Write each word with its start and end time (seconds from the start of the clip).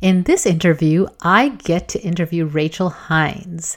In 0.00 0.22
this 0.22 0.46
interview, 0.46 1.08
I 1.22 1.48
get 1.48 1.88
to 1.88 2.00
interview 2.00 2.44
Rachel 2.44 2.90
Hines, 2.90 3.76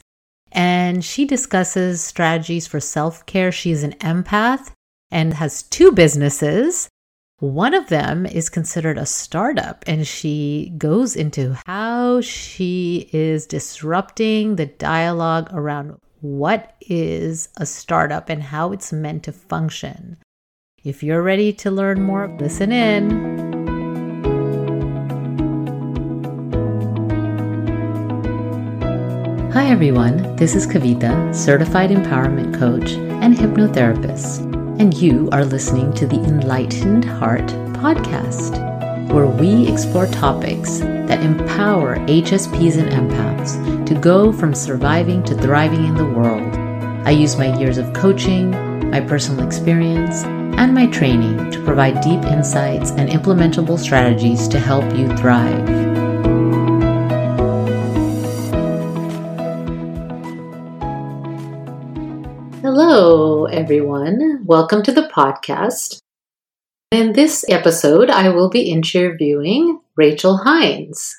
and 0.51 1.03
she 1.03 1.25
discusses 1.25 2.01
strategies 2.01 2.67
for 2.67 2.79
self 2.79 3.25
care. 3.25 3.51
She 3.51 3.71
is 3.71 3.83
an 3.83 3.93
empath 3.93 4.71
and 5.09 5.33
has 5.33 5.63
two 5.63 5.91
businesses. 5.91 6.89
One 7.39 7.73
of 7.73 7.89
them 7.89 8.27
is 8.27 8.49
considered 8.49 8.99
a 8.99 9.05
startup, 9.07 9.83
and 9.87 10.05
she 10.05 10.73
goes 10.77 11.15
into 11.15 11.57
how 11.65 12.21
she 12.21 13.09
is 13.11 13.47
disrupting 13.47 14.57
the 14.57 14.67
dialogue 14.67 15.49
around 15.51 15.97
what 16.19 16.75
is 16.81 17.49
a 17.57 17.65
startup 17.65 18.29
and 18.29 18.43
how 18.43 18.71
it's 18.73 18.93
meant 18.93 19.23
to 19.23 19.31
function. 19.31 20.17
If 20.83 21.01
you're 21.01 21.23
ready 21.23 21.51
to 21.53 21.71
learn 21.71 22.03
more, 22.03 22.27
listen 22.39 22.71
in. 22.71 23.60
Hi 29.53 29.65
everyone, 29.65 30.37
this 30.37 30.55
is 30.55 30.65
Kavita, 30.65 31.35
certified 31.35 31.89
empowerment 31.89 32.57
coach 32.57 32.91
and 32.93 33.35
hypnotherapist, 33.35 34.39
and 34.79 34.93
you 34.93 35.27
are 35.33 35.43
listening 35.43 35.91
to 35.95 36.07
the 36.07 36.15
Enlightened 36.15 37.03
Heart 37.03 37.47
podcast, 37.81 38.57
where 39.11 39.27
we 39.27 39.67
explore 39.67 40.07
topics 40.07 40.79
that 40.79 41.21
empower 41.21 41.97
HSPs 41.97 42.77
and 42.77 42.89
empaths 42.91 43.85
to 43.87 43.93
go 43.93 44.31
from 44.31 44.55
surviving 44.55 45.21
to 45.23 45.35
thriving 45.35 45.83
in 45.83 45.95
the 45.95 46.05
world. 46.05 46.55
I 47.05 47.11
use 47.11 47.35
my 47.35 47.53
years 47.59 47.77
of 47.77 47.91
coaching, 47.91 48.51
my 48.89 49.01
personal 49.01 49.45
experience, 49.45 50.23
and 50.23 50.73
my 50.73 50.87
training 50.87 51.51
to 51.51 51.61
provide 51.65 51.99
deep 51.99 52.23
insights 52.23 52.91
and 52.91 53.09
implementable 53.09 53.77
strategies 53.77 54.47
to 54.47 54.59
help 54.61 54.85
you 54.95 55.09
thrive. 55.17 55.90
Hello, 62.73 63.47
everyone. 63.47 64.45
Welcome 64.45 64.81
to 64.83 64.93
the 64.93 65.11
podcast. 65.13 65.99
In 66.89 67.11
this 67.11 67.43
episode, 67.49 68.09
I 68.09 68.29
will 68.29 68.49
be 68.49 68.71
interviewing 68.71 69.81
Rachel 69.97 70.37
Hines. 70.37 71.13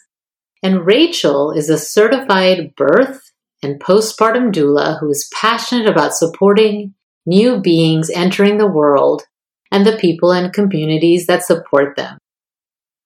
And 0.62 0.86
Rachel 0.86 1.53
is 1.53 1.69
a 1.69 1.77
certified 1.77 2.75
birth 2.75 3.20
and 3.62 3.78
postpartum 3.78 4.50
doula 4.50 4.98
who 4.98 5.11
is 5.11 5.31
passionate 5.34 5.86
about 5.86 6.14
supporting 6.14 6.94
new 7.27 7.61
beings 7.61 8.09
entering 8.09 8.56
the 8.56 8.66
world 8.66 9.25
and 9.70 9.84
the 9.84 9.98
people 9.98 10.33
and 10.33 10.55
communities 10.55 11.27
that 11.27 11.44
support 11.44 11.97
them. 11.97 12.16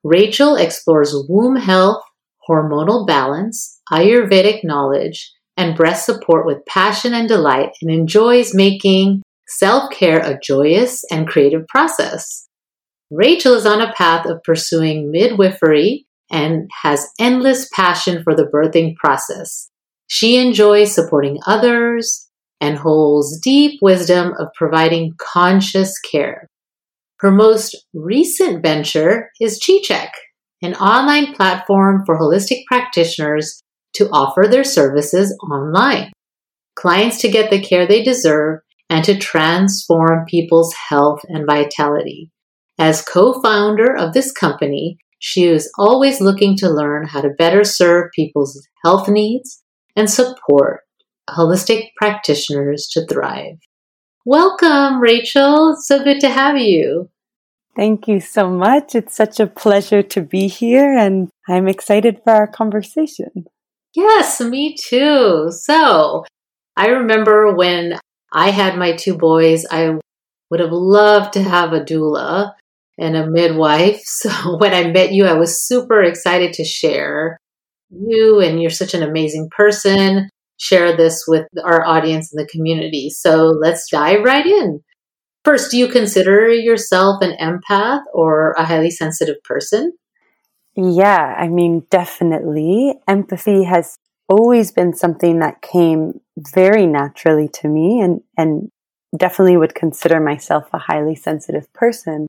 Rachel 0.04 0.54
explores 0.54 1.16
womb 1.28 1.56
health, 1.56 2.04
hormonal 2.48 3.08
balance, 3.08 3.80
Ayurvedic 3.90 4.60
knowledge, 4.62 5.32
and 5.56 5.76
breast 5.76 6.04
support 6.04 6.46
with 6.46 6.64
passion 6.66 7.14
and 7.14 7.28
delight 7.28 7.70
and 7.80 7.90
enjoys 7.90 8.54
making 8.54 9.22
self 9.48 9.90
care 9.90 10.18
a 10.18 10.38
joyous 10.42 11.04
and 11.10 11.26
creative 11.26 11.66
process. 11.68 12.48
Rachel 13.10 13.54
is 13.54 13.66
on 13.66 13.80
a 13.80 13.92
path 13.92 14.26
of 14.26 14.42
pursuing 14.42 15.10
midwifery 15.10 16.06
and 16.30 16.68
has 16.82 17.06
endless 17.20 17.68
passion 17.72 18.22
for 18.22 18.34
the 18.34 18.46
birthing 18.52 18.96
process. 18.96 19.68
She 20.08 20.36
enjoys 20.36 20.94
supporting 20.94 21.38
others 21.46 22.28
and 22.60 22.78
holds 22.78 23.40
deep 23.40 23.78
wisdom 23.82 24.32
of 24.38 24.48
providing 24.56 25.12
conscious 25.18 25.98
care. 26.00 26.48
Her 27.20 27.30
most 27.30 27.76
recent 27.94 28.62
venture 28.62 29.30
is 29.40 29.60
ChiCheck, 29.60 30.10
an 30.62 30.74
online 30.74 31.34
platform 31.34 32.02
for 32.04 32.18
holistic 32.18 32.64
practitioners 32.66 33.62
to 33.96 34.08
offer 34.10 34.46
their 34.48 34.64
services 34.64 35.36
online. 35.50 36.12
Clients 36.74 37.20
to 37.20 37.28
get 37.28 37.50
the 37.50 37.60
care 37.60 37.86
they 37.86 38.02
deserve 38.02 38.60
and 38.88 39.04
to 39.04 39.18
transform 39.18 40.24
people's 40.26 40.74
health 40.88 41.20
and 41.28 41.46
vitality. 41.46 42.30
As 42.78 43.02
co 43.02 43.40
founder 43.40 43.96
of 43.96 44.12
this 44.12 44.32
company, 44.32 44.98
she 45.18 45.44
is 45.44 45.70
always 45.78 46.20
looking 46.20 46.56
to 46.58 46.68
learn 46.68 47.06
how 47.06 47.22
to 47.22 47.30
better 47.30 47.64
serve 47.64 48.10
people's 48.14 48.66
health 48.84 49.08
needs 49.08 49.62
and 49.96 50.10
support 50.10 50.80
holistic 51.28 51.88
practitioners 51.96 52.88
to 52.92 53.06
thrive. 53.06 53.56
Welcome, 54.24 55.00
Rachel. 55.00 55.76
so 55.80 56.02
good 56.02 56.20
to 56.20 56.28
have 56.28 56.58
you. 56.58 57.08
Thank 57.74 58.08
you 58.08 58.20
so 58.20 58.48
much. 58.48 58.94
It's 58.94 59.14
such 59.14 59.38
a 59.38 59.46
pleasure 59.46 60.02
to 60.02 60.22
be 60.22 60.48
here, 60.48 60.96
and 60.96 61.28
I'm 61.48 61.68
excited 61.68 62.20
for 62.24 62.32
our 62.32 62.46
conversation. 62.46 63.46
Yes, 63.96 64.40
me 64.40 64.76
too. 64.76 65.50
So 65.50 66.24
I 66.76 66.88
remember 66.88 67.54
when 67.54 67.98
I 68.32 68.50
had 68.50 68.78
my 68.78 68.92
two 68.92 69.16
boys, 69.16 69.64
I 69.70 69.98
would 70.50 70.60
have 70.60 70.72
loved 70.72 71.32
to 71.34 71.42
have 71.42 71.72
a 71.72 71.80
doula 71.80 72.52
and 72.98 73.16
a 73.16 73.26
midwife. 73.28 74.02
So 74.06 74.58
when 74.58 74.74
I 74.74 74.90
met 74.90 75.12
you, 75.12 75.26
I 75.26 75.34
was 75.34 75.62
super 75.66 76.02
excited 76.02 76.52
to 76.54 76.64
share 76.64 77.38
you, 77.90 78.40
and 78.40 78.60
you're 78.60 78.70
such 78.70 78.94
an 78.94 79.02
amazing 79.02 79.50
person. 79.56 80.28
Share 80.58 80.96
this 80.96 81.24
with 81.28 81.46
our 81.64 81.84
audience 81.86 82.32
and 82.32 82.42
the 82.44 82.48
community. 82.50 83.10
So 83.10 83.46
let's 83.48 83.90
dive 83.90 84.24
right 84.24 84.46
in. 84.46 84.80
First, 85.44 85.70
do 85.70 85.78
you 85.78 85.88
consider 85.88 86.48
yourself 86.50 87.22
an 87.22 87.36
empath 87.40 88.02
or 88.14 88.52
a 88.52 88.64
highly 88.64 88.90
sensitive 88.90 89.36
person? 89.44 89.92
Yeah, 90.76 91.34
I 91.38 91.48
mean, 91.48 91.86
definitely. 91.90 92.94
Empathy 93.08 93.64
has 93.64 93.98
always 94.28 94.72
been 94.72 94.92
something 94.92 95.38
that 95.38 95.62
came 95.62 96.20
very 96.36 96.86
naturally 96.86 97.48
to 97.48 97.68
me 97.68 98.00
and, 98.00 98.20
and 98.36 98.68
definitely 99.16 99.56
would 99.56 99.74
consider 99.74 100.20
myself 100.20 100.64
a 100.72 100.78
highly 100.78 101.14
sensitive 101.14 101.72
person. 101.72 102.26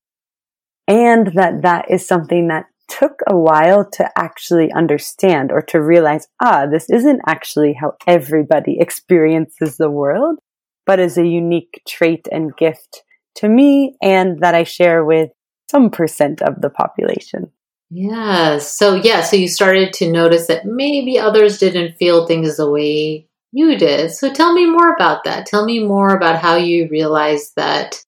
And 0.87 1.33
that 1.35 1.63
that 1.63 1.91
is 1.91 2.07
something 2.07 2.47
that 2.47 2.67
took 2.87 3.19
a 3.27 3.37
while 3.37 3.83
to 3.91 4.09
actually 4.17 4.71
understand 4.71 5.51
or 5.51 5.61
to 5.61 5.81
realize, 5.81 6.27
ah, 6.41 6.65
this 6.65 6.89
isn't 6.89 7.19
actually 7.27 7.73
how 7.73 7.95
everybody 8.07 8.77
experiences 8.79 9.75
the 9.75 9.91
world, 9.91 10.39
but 10.85 11.01
is 11.01 11.17
a 11.17 11.27
unique 11.27 11.81
trait 11.85 12.29
and 12.31 12.55
gift 12.55 13.03
to 13.35 13.49
me 13.49 13.97
and 14.01 14.39
that 14.39 14.55
I 14.55 14.63
share 14.63 15.03
with 15.03 15.31
some 15.69 15.89
percent 15.89 16.41
of 16.41 16.61
the 16.61 16.69
population. 16.69 17.51
Yeah. 17.89 18.57
So, 18.59 18.95
yeah, 18.95 19.21
so 19.21 19.37
you 19.37 19.47
started 19.47 19.93
to 19.93 20.11
notice 20.11 20.47
that 20.47 20.65
maybe 20.65 21.17
others 21.17 21.57
didn't 21.57 21.97
feel 21.97 22.25
things 22.25 22.57
the 22.57 22.69
way 22.69 23.27
you 23.51 23.77
did. 23.77 24.11
So, 24.11 24.31
tell 24.31 24.53
me 24.53 24.65
more 24.65 24.93
about 24.93 25.23
that. 25.23 25.45
Tell 25.45 25.65
me 25.65 25.83
more 25.83 26.15
about 26.15 26.39
how 26.39 26.55
you 26.55 26.87
realized 26.89 27.53
that 27.55 28.03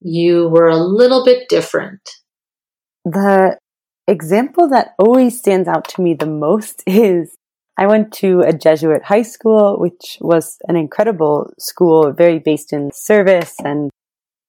you 0.00 0.48
were 0.48 0.68
a 0.68 0.76
little 0.76 1.24
bit 1.24 1.48
different. 1.48 2.00
The 3.04 3.58
example 4.06 4.68
that 4.68 4.94
always 4.98 5.38
stands 5.38 5.68
out 5.68 5.88
to 5.90 6.02
me 6.02 6.14
the 6.14 6.26
most 6.26 6.82
is 6.86 7.36
I 7.78 7.86
went 7.86 8.12
to 8.14 8.40
a 8.40 8.52
Jesuit 8.52 9.02
high 9.02 9.22
school, 9.22 9.78
which 9.78 10.16
was 10.20 10.56
an 10.68 10.76
incredible 10.76 11.52
school, 11.58 12.12
very 12.12 12.38
based 12.38 12.72
in 12.72 12.90
service 12.94 13.54
and 13.62 13.90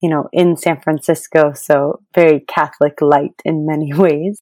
you 0.02 0.10
know, 0.10 0.30
in 0.32 0.58
San 0.58 0.80
Francisco, 0.82 1.54
so 1.54 2.02
very 2.14 2.42
Catholic 2.42 3.02
light 3.02 3.42
in 3.44 3.66
many 3.66 3.94
ways. 4.04 4.42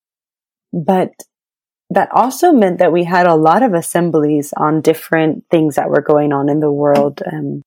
But 0.73 1.11
that 1.89 2.09
also 2.13 2.51
meant 2.51 2.79
that 2.79 2.91
we 2.91 3.03
had 3.03 3.27
a 3.27 3.35
lot 3.35 3.63
of 3.63 3.73
assemblies 3.73 4.53
on 4.57 4.81
different 4.81 5.45
things 5.51 5.75
that 5.75 5.89
were 5.89 6.01
going 6.01 6.33
on 6.33 6.49
in 6.49 6.59
the 6.59 6.71
world. 6.71 7.21
Um, 7.31 7.61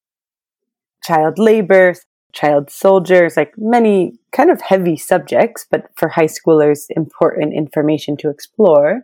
child 1.04 1.38
labor, 1.38 1.94
child 2.32 2.71
soldiers, 2.71 3.37
like 3.37 3.53
many 3.56 4.19
kind 4.32 4.50
of 4.50 4.60
heavy 4.60 4.97
subjects, 4.97 5.66
but 5.70 5.87
for 5.97 6.09
high 6.09 6.26
schoolers, 6.26 6.87
important 6.91 7.55
information 7.55 8.16
to 8.19 8.28
explore. 8.28 9.03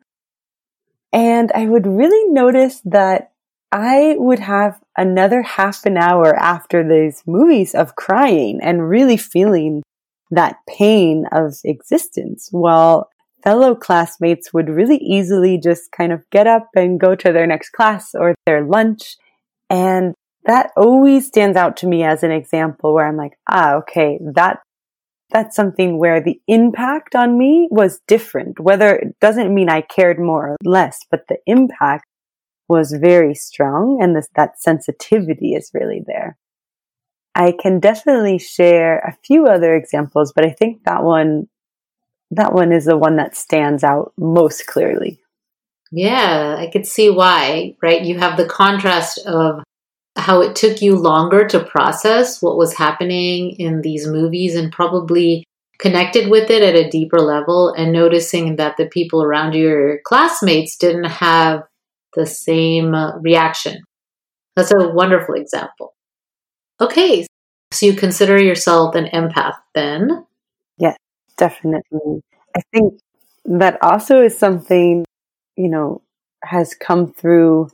And 1.13 1.53
I 1.54 1.66
would 1.66 1.86
really 1.86 2.33
notice 2.33 2.81
that 2.84 3.31
I 3.74 4.15
would 4.18 4.38
have 4.38 4.78
another 4.97 5.42
half 5.42 5.84
an 5.84 5.97
hour 5.97 6.32
after 6.36 6.88
these 6.88 7.24
movies 7.26 7.74
of 7.74 7.97
crying 7.97 8.60
and 8.62 8.88
really 8.88 9.16
feeling 9.16 9.82
that 10.30 10.59
pain 10.68 11.26
of 11.32 11.56
existence 11.65 12.50
while 12.53 13.10
fellow 13.42 13.74
classmates 13.74 14.54
would 14.54 14.68
really 14.68 14.98
easily 14.98 15.59
just 15.59 15.91
kind 15.91 16.12
of 16.12 16.22
get 16.30 16.47
up 16.47 16.68
and 16.76 17.00
go 17.00 17.16
to 17.16 17.32
their 17.32 17.48
next 17.48 17.71
class 17.71 18.15
or 18.15 18.36
their 18.47 18.65
lunch. 18.65 19.16
And 19.68 20.15
that 20.44 20.71
always 20.76 21.26
stands 21.26 21.56
out 21.56 21.76
to 21.78 21.88
me 21.88 22.04
as 22.04 22.22
an 22.22 22.30
example 22.30 22.94
where 22.94 23.09
I'm 23.09 23.16
like, 23.16 23.36
ah, 23.50 23.74
okay, 23.78 24.21
that, 24.34 24.60
that's 25.30 25.56
something 25.56 25.98
where 25.98 26.21
the 26.21 26.41
impact 26.47 27.16
on 27.16 27.36
me 27.36 27.66
was 27.72 27.98
different. 28.06 28.60
Whether 28.60 28.94
it 28.94 29.16
doesn't 29.21 29.53
mean 29.53 29.68
I 29.68 29.80
cared 29.80 30.21
more 30.21 30.50
or 30.50 30.56
less, 30.62 31.00
but 31.10 31.26
the 31.28 31.38
impact 31.48 32.04
was 32.69 32.93
very 32.93 33.34
strong 33.34 33.99
and 34.01 34.16
this, 34.16 34.28
that 34.37 34.61
sensitivity 34.61 35.55
is 35.55 35.71
really 35.75 36.03
there. 36.07 36.37
I 37.34 37.53
can 37.61 37.81
definitely 37.81 38.39
share 38.39 38.99
a 38.99 39.16
few 39.25 39.47
other 39.47 39.75
examples, 39.75 40.33
but 40.34 40.45
I 40.45 40.51
think 40.51 40.84
that 40.84 41.03
one 41.03 41.49
that 42.31 42.53
one 42.53 42.72
is 42.72 42.87
the 42.87 42.97
one 42.97 43.16
that 43.16 43.37
stands 43.37 43.84
out 43.84 44.13
most 44.19 44.66
clearly. 44.66 45.21
Yeah, 45.93 46.57
I 46.59 46.69
could 46.72 46.87
see 46.87 47.11
why, 47.11 47.77
right? 47.83 48.03
You 48.03 48.19
have 48.19 48.37
the 48.37 48.47
contrast 48.47 49.19
of 49.27 49.63
how 50.17 50.41
it 50.41 50.57
took 50.57 50.83
you 50.83 50.97
longer 50.97 51.47
to 51.49 51.65
process 51.65 52.41
what 52.41 52.57
was 52.57 52.75
happening 52.75 53.53
in 53.59 53.83
these 53.83 54.07
movies 54.07 54.57
and 54.57 54.72
probably 54.72 55.45
connected 55.78 56.31
with 56.31 56.51
it 56.51 56.63
at 56.63 56.75
a 56.75 56.89
deeper 56.89 57.21
level 57.21 57.72
and 57.77 57.93
noticing 57.93 58.57
that 58.57 58.77
the 58.77 58.87
people 58.87 59.22
around 59.22 59.55
you, 59.55 59.69
your 59.69 60.01
classmates, 60.05 60.77
didn't 60.77 61.05
have 61.05 61.63
the 62.16 62.27
same 62.27 62.95
uh, 62.95 63.19
reaction. 63.19 63.78
That's 64.57 64.72
a 64.72 64.89
wonderful 64.89 65.34
example. 65.34 65.95
Okay, 66.81 67.27
so 67.72 67.87
you 67.87 67.95
consider 67.95 68.41
yourself 68.41 68.95
an 68.95 69.07
empath 69.07 69.57
then? 69.75 70.27
Yes, 70.78 70.97
definitely. 71.37 72.22
I 72.57 72.61
think 72.72 73.01
that 73.45 73.78
also 73.83 74.22
is 74.22 74.37
something, 74.37 75.05
you 75.57 75.69
know, 75.69 76.03
has 76.45 76.75
come 76.75 77.13
through. 77.13 77.69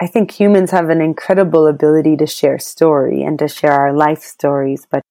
I 0.00 0.06
think 0.06 0.30
humans 0.30 0.70
have 0.70 0.88
an 0.88 1.00
incredible 1.00 1.66
ability 1.66 2.16
to 2.18 2.26
share 2.26 2.58
story 2.58 3.22
and 3.22 3.38
to 3.38 3.48
share 3.48 3.72
our 3.72 3.94
life 3.94 4.22
stories, 4.22 4.86
but 4.90 5.02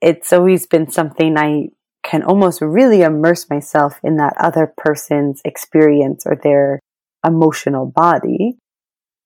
it's 0.00 0.32
always 0.32 0.66
been 0.66 0.90
something 0.90 1.36
I 1.38 1.68
can 2.02 2.22
almost 2.22 2.60
really 2.60 3.02
immerse 3.02 3.48
myself 3.48 4.00
in 4.02 4.16
that 4.16 4.34
other 4.38 4.72
person's 4.76 5.40
experience 5.44 6.24
or 6.26 6.36
their 6.36 6.80
emotional 7.26 7.86
body. 7.86 8.58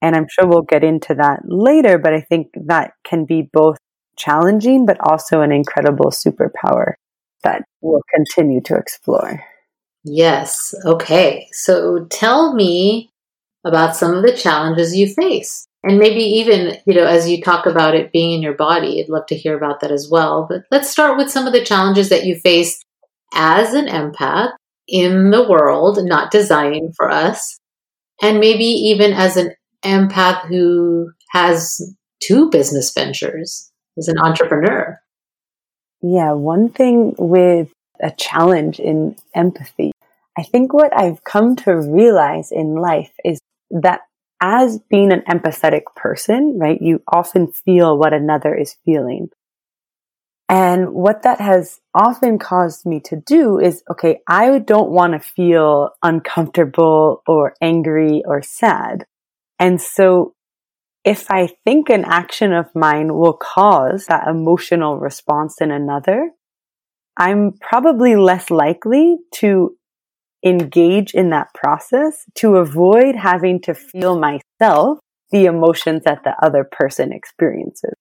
And 0.02 0.14
I'm 0.14 0.26
sure 0.28 0.46
we'll 0.46 0.62
get 0.62 0.84
into 0.84 1.14
that 1.14 1.40
later, 1.44 1.98
but 1.98 2.12
I 2.12 2.20
think 2.20 2.48
that 2.66 2.92
can 3.04 3.24
be 3.24 3.48
both 3.52 3.78
challenging, 4.16 4.86
but 4.86 4.98
also 5.00 5.40
an 5.40 5.52
incredible 5.52 6.10
superpower 6.10 6.94
that 7.42 7.62
we'll 7.80 8.02
continue 8.14 8.60
to 8.62 8.76
explore. 8.76 9.42
Yes. 10.04 10.74
Okay. 10.84 11.48
So 11.52 12.06
tell 12.10 12.54
me 12.54 13.10
about 13.64 13.96
some 13.96 14.14
of 14.14 14.22
the 14.22 14.36
challenges 14.36 14.96
you 14.96 15.08
face. 15.08 15.66
And 15.82 15.98
maybe 15.98 16.20
even, 16.20 16.78
you 16.86 16.94
know, 16.94 17.04
as 17.04 17.28
you 17.28 17.40
talk 17.42 17.66
about 17.66 17.94
it 17.94 18.12
being 18.12 18.32
in 18.32 18.42
your 18.42 18.54
body, 18.54 19.00
I'd 19.00 19.08
love 19.08 19.26
to 19.26 19.36
hear 19.36 19.56
about 19.56 19.80
that 19.80 19.92
as 19.92 20.08
well. 20.10 20.46
But 20.48 20.62
let's 20.70 20.90
start 20.90 21.16
with 21.16 21.30
some 21.30 21.46
of 21.46 21.52
the 21.52 21.64
challenges 21.64 22.08
that 22.08 22.24
you 22.24 22.36
face 22.36 22.80
as 23.34 23.72
an 23.72 23.86
empath 23.86 24.52
in 24.88 25.30
the 25.30 25.48
world, 25.48 25.98
not 26.02 26.30
designing 26.30 26.92
for 26.96 27.10
us. 27.10 27.58
And 28.22 28.40
maybe 28.40 28.64
even 28.64 29.12
as 29.12 29.36
an 29.36 29.54
empath 29.84 30.46
who 30.46 31.10
has 31.30 31.80
two 32.20 32.50
business 32.50 32.92
ventures, 32.92 33.70
as 33.98 34.08
an 34.08 34.18
entrepreneur. 34.18 35.00
Yeah, 36.02 36.32
one 36.32 36.68
thing 36.70 37.14
with 37.18 37.72
a 38.00 38.10
challenge 38.10 38.78
in 38.78 39.16
empathy, 39.34 39.92
I 40.38 40.42
think 40.42 40.72
what 40.72 40.96
I've 40.96 41.24
come 41.24 41.56
to 41.56 41.76
realize 41.76 42.52
in 42.52 42.74
life 42.74 43.12
is 43.24 43.38
that 43.70 44.00
as 44.40 44.78
being 44.90 45.12
an 45.12 45.22
empathetic 45.22 45.82
person, 45.94 46.58
right, 46.58 46.80
you 46.80 47.02
often 47.10 47.48
feel 47.48 47.96
what 47.96 48.12
another 48.12 48.54
is 48.54 48.76
feeling. 48.84 49.30
And 50.48 50.92
what 50.94 51.22
that 51.22 51.40
has 51.40 51.80
often 51.92 52.38
caused 52.38 52.86
me 52.86 53.00
to 53.06 53.16
do 53.16 53.58
is, 53.58 53.82
okay, 53.90 54.20
I 54.28 54.58
don't 54.60 54.90
want 54.90 55.14
to 55.14 55.18
feel 55.18 55.90
uncomfortable 56.02 57.22
or 57.26 57.54
angry 57.60 58.22
or 58.24 58.42
sad. 58.42 59.06
And 59.58 59.80
so 59.80 60.34
if 61.04 61.30
I 61.30 61.48
think 61.64 61.88
an 61.88 62.04
action 62.04 62.52
of 62.52 62.66
mine 62.74 63.14
will 63.14 63.32
cause 63.32 64.06
that 64.06 64.28
emotional 64.28 64.98
response 64.98 65.56
in 65.60 65.72
another, 65.72 66.30
I'm 67.16 67.52
probably 67.60 68.14
less 68.14 68.50
likely 68.50 69.16
to 69.36 69.76
engage 70.44 71.14
in 71.14 71.30
that 71.30 71.48
process 71.54 72.24
to 72.36 72.56
avoid 72.56 73.16
having 73.16 73.60
to 73.62 73.74
feel 73.74 74.18
myself 74.18 74.98
the 75.30 75.46
emotions 75.46 76.02
that 76.04 76.22
the 76.22 76.34
other 76.40 76.62
person 76.64 77.12
experiences. 77.12 77.94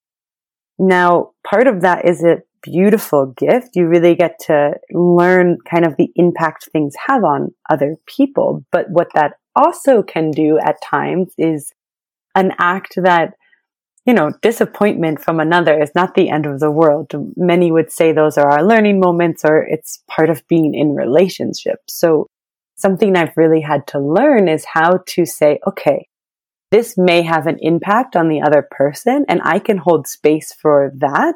Now, 0.77 1.31
part 1.47 1.67
of 1.67 1.81
that 1.81 2.05
is 2.05 2.23
a 2.23 2.41
beautiful 2.61 3.27
gift. 3.37 3.75
You 3.75 3.87
really 3.87 4.15
get 4.15 4.39
to 4.47 4.73
learn 4.91 5.57
kind 5.69 5.85
of 5.85 5.95
the 5.97 6.11
impact 6.15 6.69
things 6.71 6.93
have 7.07 7.23
on 7.23 7.53
other 7.69 7.95
people. 8.07 8.65
But 8.71 8.87
what 8.89 9.07
that 9.13 9.33
also 9.55 10.03
can 10.03 10.31
do 10.31 10.59
at 10.59 10.81
times 10.81 11.33
is 11.37 11.71
an 12.35 12.51
act 12.59 12.95
that 12.97 13.33
you 14.05 14.13
know, 14.13 14.31
disappointment 14.41 15.19
from 15.19 15.39
another 15.39 15.81
is 15.81 15.89
not 15.95 16.13
the 16.13 16.29
end 16.29 16.45
of 16.45 16.59
the 16.59 16.69
world. 16.69 17.11
Many 17.35 17.71
would 17.71 17.91
say 17.91 18.11
those 18.11 18.37
are 18.37 18.47
our 18.47 18.63
learning 18.63 18.99
moments 18.99 19.43
or 19.43 19.63
it's 19.63 20.03
part 20.07 20.29
of 20.29 20.47
being 20.47 20.75
in 20.75 20.93
relationships. 20.93 21.97
So 21.97 22.27
something 22.75 23.15
I've 23.15 23.35
really 23.35 23.61
had 23.61 23.87
to 23.87 23.99
learn 23.99 24.47
is 24.47 24.63
how 24.63 24.99
to 25.07 25.25
say, 25.25 25.59
okay, 25.67 26.07
this 26.75 26.97
may 26.97 27.21
have 27.21 27.47
an 27.47 27.57
impact 27.61 28.17
on 28.17 28.27
the 28.27 28.41
other 28.41 28.67
person 28.69 29.23
and 29.29 29.39
I 29.45 29.59
can 29.59 29.77
hold 29.77 30.07
space 30.07 30.51
for 30.51 30.91
that. 30.97 31.35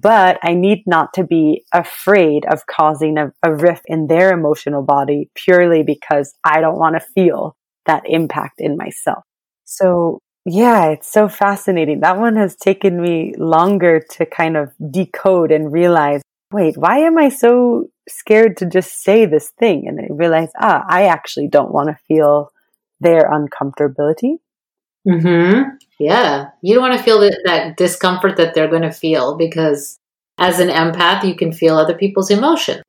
But 0.00 0.38
I 0.42 0.54
need 0.54 0.84
not 0.86 1.12
to 1.14 1.22
be 1.22 1.66
afraid 1.70 2.46
of 2.46 2.66
causing 2.66 3.18
a, 3.18 3.30
a 3.42 3.54
rift 3.54 3.82
in 3.88 4.06
their 4.06 4.32
emotional 4.32 4.82
body 4.82 5.28
purely 5.34 5.82
because 5.82 6.32
I 6.42 6.62
don't 6.62 6.78
want 6.78 6.96
to 6.96 7.00
feel 7.00 7.56
that 7.84 8.04
impact 8.06 8.54
in 8.58 8.78
myself. 8.78 9.24
So 9.64 10.20
yeah, 10.46 10.86
it's 10.86 11.12
so 11.12 11.28
fascinating. 11.28 12.00
That 12.00 12.18
one 12.18 12.36
has 12.36 12.56
taken 12.56 13.00
me 13.00 13.34
longer 13.36 14.00
to 14.12 14.24
kind 14.24 14.56
of 14.56 14.72
decode 14.90 15.52
and 15.52 15.70
realize, 15.70 16.22
wait, 16.50 16.78
why 16.78 17.00
am 17.00 17.18
I 17.18 17.28
so 17.28 17.88
scared 18.08 18.56
to 18.58 18.66
just 18.66 19.02
say 19.02 19.26
this 19.26 19.50
thing? 19.58 19.88
And 19.88 20.00
I 20.00 20.06
realize, 20.10 20.48
ah, 20.58 20.84
I 20.88 21.04
actually 21.04 21.48
don't 21.48 21.72
want 21.72 21.90
to 21.90 21.98
feel 22.08 22.50
their 23.00 23.30
uncomfortability. 23.30 24.38
Hmm. 25.08 25.62
Yeah, 25.98 26.48
you 26.62 26.74
don't 26.74 26.82
want 26.82 26.98
to 26.98 27.04
feel 27.04 27.20
that, 27.20 27.40
that 27.44 27.76
discomfort 27.76 28.36
that 28.36 28.54
they're 28.54 28.70
going 28.70 28.82
to 28.82 28.92
feel 28.92 29.36
because 29.36 29.98
as 30.38 30.58
an 30.58 30.68
empath, 30.68 31.24
you 31.24 31.36
can 31.36 31.52
feel 31.52 31.76
other 31.76 31.94
people's 31.94 32.30
emotion. 32.30 32.82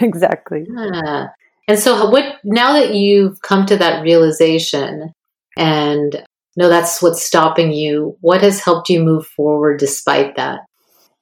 Exactly. 0.00 0.66
Yeah. 0.68 1.28
And 1.68 1.78
so, 1.78 2.10
what 2.10 2.36
now 2.44 2.72
that 2.72 2.94
you've 2.94 3.40
come 3.42 3.66
to 3.66 3.76
that 3.76 4.02
realization 4.02 5.12
and 5.56 6.24
know 6.56 6.68
that's 6.68 7.00
what's 7.00 7.24
stopping 7.24 7.72
you, 7.72 8.16
what 8.20 8.42
has 8.42 8.60
helped 8.60 8.88
you 8.88 9.02
move 9.02 9.26
forward 9.26 9.78
despite 9.78 10.36
that? 10.36 10.60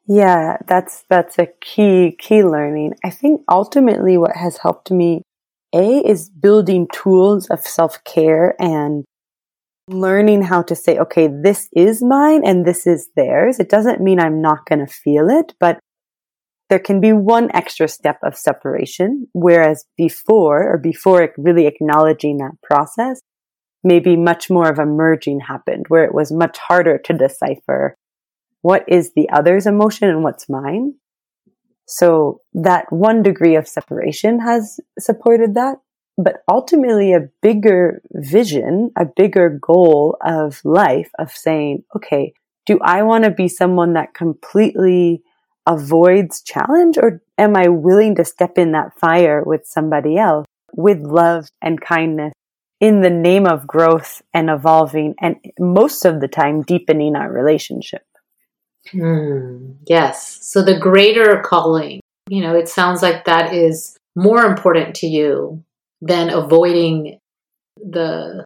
Yeah, 0.06 0.56
that's 0.66 1.04
that's 1.08 1.38
a 1.38 1.48
key 1.60 2.16
key 2.18 2.42
learning. 2.42 2.94
I 3.04 3.10
think 3.10 3.42
ultimately 3.50 4.16
what 4.16 4.34
has 4.34 4.56
helped 4.58 4.90
me 4.90 5.22
a 5.74 5.98
is 5.98 6.30
building 6.30 6.88
tools 6.92 7.46
of 7.48 7.60
self-care 7.60 8.54
and 8.58 9.04
learning 9.88 10.42
how 10.42 10.62
to 10.62 10.74
say, 10.74 10.98
okay, 10.98 11.28
this 11.28 11.68
is 11.72 12.02
mine 12.02 12.42
and 12.44 12.64
this 12.64 12.86
is 12.86 13.08
theirs. 13.16 13.58
It 13.58 13.68
doesn't 13.68 14.00
mean 14.00 14.20
I'm 14.20 14.40
not 14.40 14.66
going 14.66 14.86
to 14.86 14.92
feel 14.92 15.28
it, 15.28 15.54
but 15.58 15.78
there 16.68 16.78
can 16.78 17.00
be 17.00 17.12
one 17.12 17.50
extra 17.54 17.88
step 17.88 18.18
of 18.22 18.36
separation. 18.36 19.26
Whereas 19.32 19.84
before, 19.96 20.72
or 20.72 20.78
before 20.78 21.32
really 21.38 21.66
acknowledging 21.66 22.38
that 22.38 22.60
process, 22.62 23.20
maybe 23.82 24.16
much 24.16 24.50
more 24.50 24.68
of 24.68 24.78
a 24.78 24.86
merging 24.86 25.40
happened 25.40 25.86
where 25.88 26.04
it 26.04 26.14
was 26.14 26.32
much 26.32 26.58
harder 26.58 26.98
to 26.98 27.12
decipher 27.12 27.96
what 28.60 28.84
is 28.88 29.12
the 29.14 29.30
other's 29.30 29.66
emotion 29.66 30.08
and 30.08 30.22
what's 30.22 30.48
mine. 30.48 30.94
So 31.86 32.42
that 32.52 32.86
one 32.90 33.22
degree 33.22 33.56
of 33.56 33.66
separation 33.66 34.40
has 34.40 34.78
supported 34.98 35.54
that. 35.54 35.78
But 36.20 36.42
ultimately 36.50 37.12
a 37.12 37.28
bigger 37.40 38.02
vision, 38.12 38.90
a 38.98 39.04
bigger 39.04 39.58
goal 39.62 40.16
of 40.20 40.60
life 40.64 41.10
of 41.18 41.30
saying, 41.30 41.84
okay, 41.94 42.32
do 42.66 42.78
I 42.82 43.02
want 43.02 43.24
to 43.24 43.30
be 43.30 43.46
someone 43.46 43.92
that 43.92 44.14
completely 44.14 45.22
avoids 45.66 46.42
challenge 46.42 46.98
or 46.98 47.22
am 47.38 47.56
I 47.56 47.68
willing 47.68 48.16
to 48.16 48.24
step 48.24 48.58
in 48.58 48.72
that 48.72 48.98
fire 48.98 49.44
with 49.44 49.64
somebody 49.64 50.18
else 50.18 50.46
with 50.74 50.98
love 50.98 51.48
and 51.62 51.80
kindness 51.80 52.32
in 52.80 53.00
the 53.00 53.10
name 53.10 53.46
of 53.46 53.66
growth 53.66 54.22
and 54.34 54.50
evolving 54.50 55.14
and 55.20 55.36
most 55.58 56.04
of 56.04 56.20
the 56.20 56.28
time 56.28 56.62
deepening 56.62 57.14
our 57.16 57.30
relationship? 57.30 58.02
Mm, 58.92 59.76
yes. 59.86 60.38
So 60.42 60.62
the 60.62 60.78
greater 60.78 61.42
calling, 61.42 62.00
you 62.28 62.40
know, 62.40 62.54
it 62.54 62.68
sounds 62.68 63.02
like 63.02 63.24
that 63.26 63.54
is 63.54 63.96
more 64.16 64.44
important 64.44 64.96
to 64.96 65.06
you 65.06 65.64
than 66.00 66.30
avoiding 66.30 67.18
the 67.76 68.44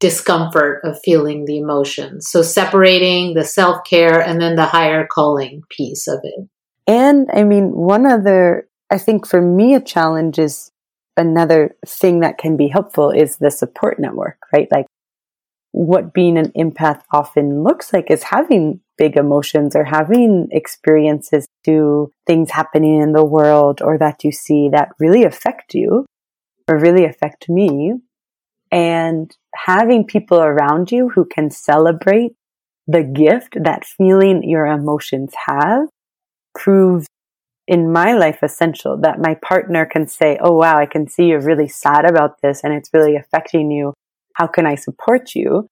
discomfort 0.00 0.80
of 0.84 0.98
feeling 1.04 1.44
the 1.44 1.58
emotions. 1.58 2.28
So 2.30 2.42
separating 2.42 3.34
the 3.34 3.44
self 3.44 3.78
care 3.88 4.20
and 4.20 4.40
then 4.40 4.56
the 4.56 4.66
higher 4.66 5.06
calling 5.10 5.62
piece 5.70 6.06
of 6.06 6.20
it. 6.22 6.48
And 6.86 7.28
I 7.32 7.44
mean, 7.44 7.72
one 7.72 8.06
other, 8.06 8.68
I 8.90 8.98
think 8.98 9.26
for 9.26 9.42
me, 9.42 9.74
a 9.74 9.80
challenge 9.80 10.38
is 10.38 10.70
another 11.16 11.76
thing 11.86 12.20
that 12.20 12.38
can 12.38 12.56
be 12.56 12.68
helpful 12.68 13.10
is 13.10 13.36
the 13.36 13.50
support 13.50 13.98
network, 13.98 14.38
right? 14.52 14.68
Like 14.70 14.86
what 15.72 16.14
being 16.14 16.38
an 16.38 16.52
empath 16.52 17.02
often 17.12 17.62
looks 17.62 17.92
like 17.92 18.10
is 18.10 18.22
having 18.22 18.80
big 18.96 19.16
emotions 19.16 19.76
or 19.76 19.84
having 19.84 20.48
experiences 20.50 21.46
to 21.64 22.10
things 22.26 22.50
happening 22.50 23.00
in 23.00 23.12
the 23.12 23.24
world 23.24 23.82
or 23.82 23.98
that 23.98 24.24
you 24.24 24.32
see 24.32 24.68
that 24.72 24.90
really 24.98 25.24
affect 25.24 25.74
you 25.74 26.06
really 26.74 27.04
affect 27.04 27.48
me. 27.48 27.94
And 28.70 29.34
having 29.54 30.04
people 30.04 30.40
around 30.40 30.92
you 30.92 31.08
who 31.08 31.24
can 31.24 31.50
celebrate 31.50 32.32
the 32.86 33.02
gift 33.02 33.56
that 33.62 33.84
feeling 33.84 34.42
your 34.42 34.66
emotions 34.66 35.32
have 35.46 35.88
proves 36.54 37.06
in 37.66 37.92
my 37.92 38.14
life 38.14 38.42
essential 38.42 38.98
that 38.98 39.20
my 39.20 39.34
partner 39.34 39.84
can 39.84 40.06
say, 40.06 40.38
Oh, 40.40 40.52
wow, 40.52 40.78
I 40.78 40.86
can 40.86 41.06
see 41.06 41.26
you're 41.26 41.40
really 41.40 41.68
sad 41.68 42.08
about 42.08 42.40
this 42.42 42.64
and 42.64 42.72
it's 42.72 42.90
really 42.92 43.14
affecting 43.14 43.70
you. 43.70 43.92
How 44.34 44.46
can 44.46 44.66
I 44.66 44.74
support 44.74 45.34
you? 45.34 45.68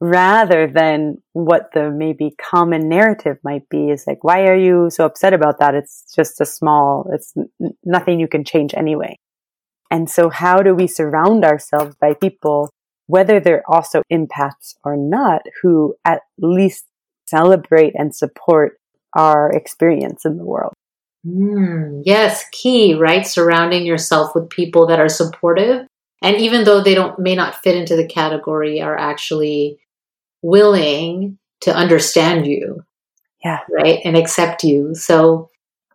Rather 0.00 0.66
than 0.66 1.18
what 1.32 1.70
the 1.72 1.90
maybe 1.90 2.34
common 2.40 2.88
narrative 2.88 3.38
might 3.44 3.68
be 3.68 3.90
is 3.90 4.06
like, 4.06 4.24
why 4.24 4.42
are 4.46 4.56
you 4.56 4.88
so 4.90 5.04
upset 5.04 5.32
about 5.32 5.58
that? 5.60 5.74
It's 5.74 6.04
just 6.14 6.40
a 6.40 6.46
small, 6.46 7.08
it's 7.12 7.34
nothing 7.84 8.20
you 8.20 8.28
can 8.28 8.44
change 8.44 8.74
anyway. 8.74 9.16
And 9.94 10.10
so 10.10 10.28
how 10.28 10.60
do 10.60 10.74
we 10.74 10.88
surround 10.88 11.44
ourselves 11.44 11.94
by 12.00 12.14
people, 12.14 12.68
whether 13.06 13.38
they're 13.38 13.62
also 13.68 14.02
empaths 14.12 14.74
or 14.82 14.96
not, 14.96 15.42
who 15.62 15.94
at 16.04 16.22
least 16.36 16.86
celebrate 17.26 17.92
and 17.94 18.12
support 18.12 18.76
our 19.14 19.52
experience 19.52 20.24
in 20.24 20.36
the 20.36 20.44
world? 20.44 20.72
Mm, 21.24 22.02
yes, 22.04 22.44
key, 22.50 22.94
right? 22.94 23.24
Surrounding 23.24 23.86
yourself 23.86 24.34
with 24.34 24.50
people 24.50 24.88
that 24.88 24.98
are 24.98 25.08
supportive. 25.08 25.86
And 26.20 26.38
even 26.38 26.64
though 26.64 26.82
they 26.82 26.96
don't 26.96 27.20
may 27.20 27.36
not 27.36 27.62
fit 27.62 27.76
into 27.76 27.94
the 27.94 28.08
category, 28.08 28.80
are 28.80 28.98
actually 28.98 29.78
willing 30.42 31.38
to 31.60 31.72
understand 31.72 32.48
you. 32.48 32.82
Yeah. 33.44 33.60
Right. 33.70 34.00
And 34.04 34.16
accept 34.16 34.64
you. 34.64 34.96
So 34.96 35.50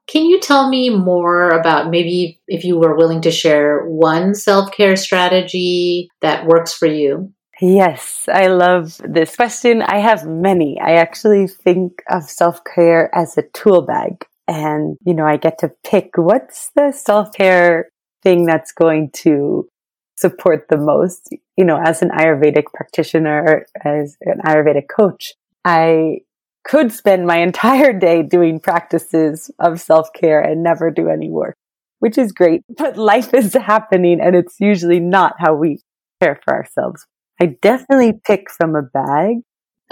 can 0.10 0.26
you 0.26 0.40
tell 0.40 0.70
me 0.70 0.90
more 0.90 1.52
about 1.52 1.92
maybe 1.92 2.42
if 2.48 2.64
you 2.64 2.78
were 2.78 2.96
willing 2.96 3.22
to 3.22 3.32
share 3.32 3.86
one 3.86 4.34
self 4.34 4.72
care 4.72 4.96
strategy 4.96 6.10
that 6.22 6.48
works 6.48 6.74
for 6.74 6.88
you? 6.88 7.32
Yes, 7.62 8.28
I 8.32 8.48
love 8.48 9.00
this 9.04 9.36
question. 9.36 9.82
I 9.82 9.98
have 9.98 10.26
many. 10.26 10.80
I 10.82 10.94
actually 10.94 11.48
think 11.48 12.02
of 12.10 12.24
self 12.24 12.62
care 12.64 13.14
as 13.14 13.38
a 13.38 13.44
tool 13.54 13.84
bag. 13.84 14.26
And, 14.48 14.98
you 15.06 15.14
know, 15.14 15.26
I 15.26 15.38
get 15.38 15.60
to 15.60 15.72
pick 15.86 16.12
what's 16.16 16.72
the 16.76 16.92
self 16.92 17.32
care 17.34 17.90
thing 18.24 18.46
that's 18.46 18.72
going 18.72 19.12
to 19.24 19.70
support 20.18 20.70
the 20.70 20.78
most. 20.78 21.30
You 21.56 21.66
know, 21.66 21.80
as 21.86 22.02
an 22.02 22.10
Ayurvedic 22.10 22.66
practitioner, 22.74 23.68
as 23.86 24.18
an 24.22 24.40
Ayurvedic 24.44 24.88
coach, 24.90 25.34
I 25.64 26.22
could 26.64 26.92
spend 26.92 27.26
my 27.26 27.38
entire 27.42 27.94
day 27.94 28.24
doing 28.24 28.60
practices 28.60 29.52
of 29.60 29.82
self 29.82 30.12
care 30.14 30.42
and 30.42 30.64
never 30.64 30.92
do 30.92 31.10
any 31.10 31.30
work, 31.30 31.56
which 32.00 32.18
is 32.18 32.32
great. 32.32 32.62
But 32.78 32.98
life 32.98 33.34
is 33.34 33.54
happening 33.54 34.20
and 34.22 34.36
it's 34.36 34.56
usually 34.60 35.00
not 35.00 35.36
how 35.40 35.56
we 35.56 35.82
care 36.22 36.40
for 36.44 36.54
ourselves. 36.54 37.06
I 37.42 37.58
definitely 37.62 38.20
pick 38.26 38.52
from 38.52 38.76
a 38.76 38.82
bag. 38.82 39.38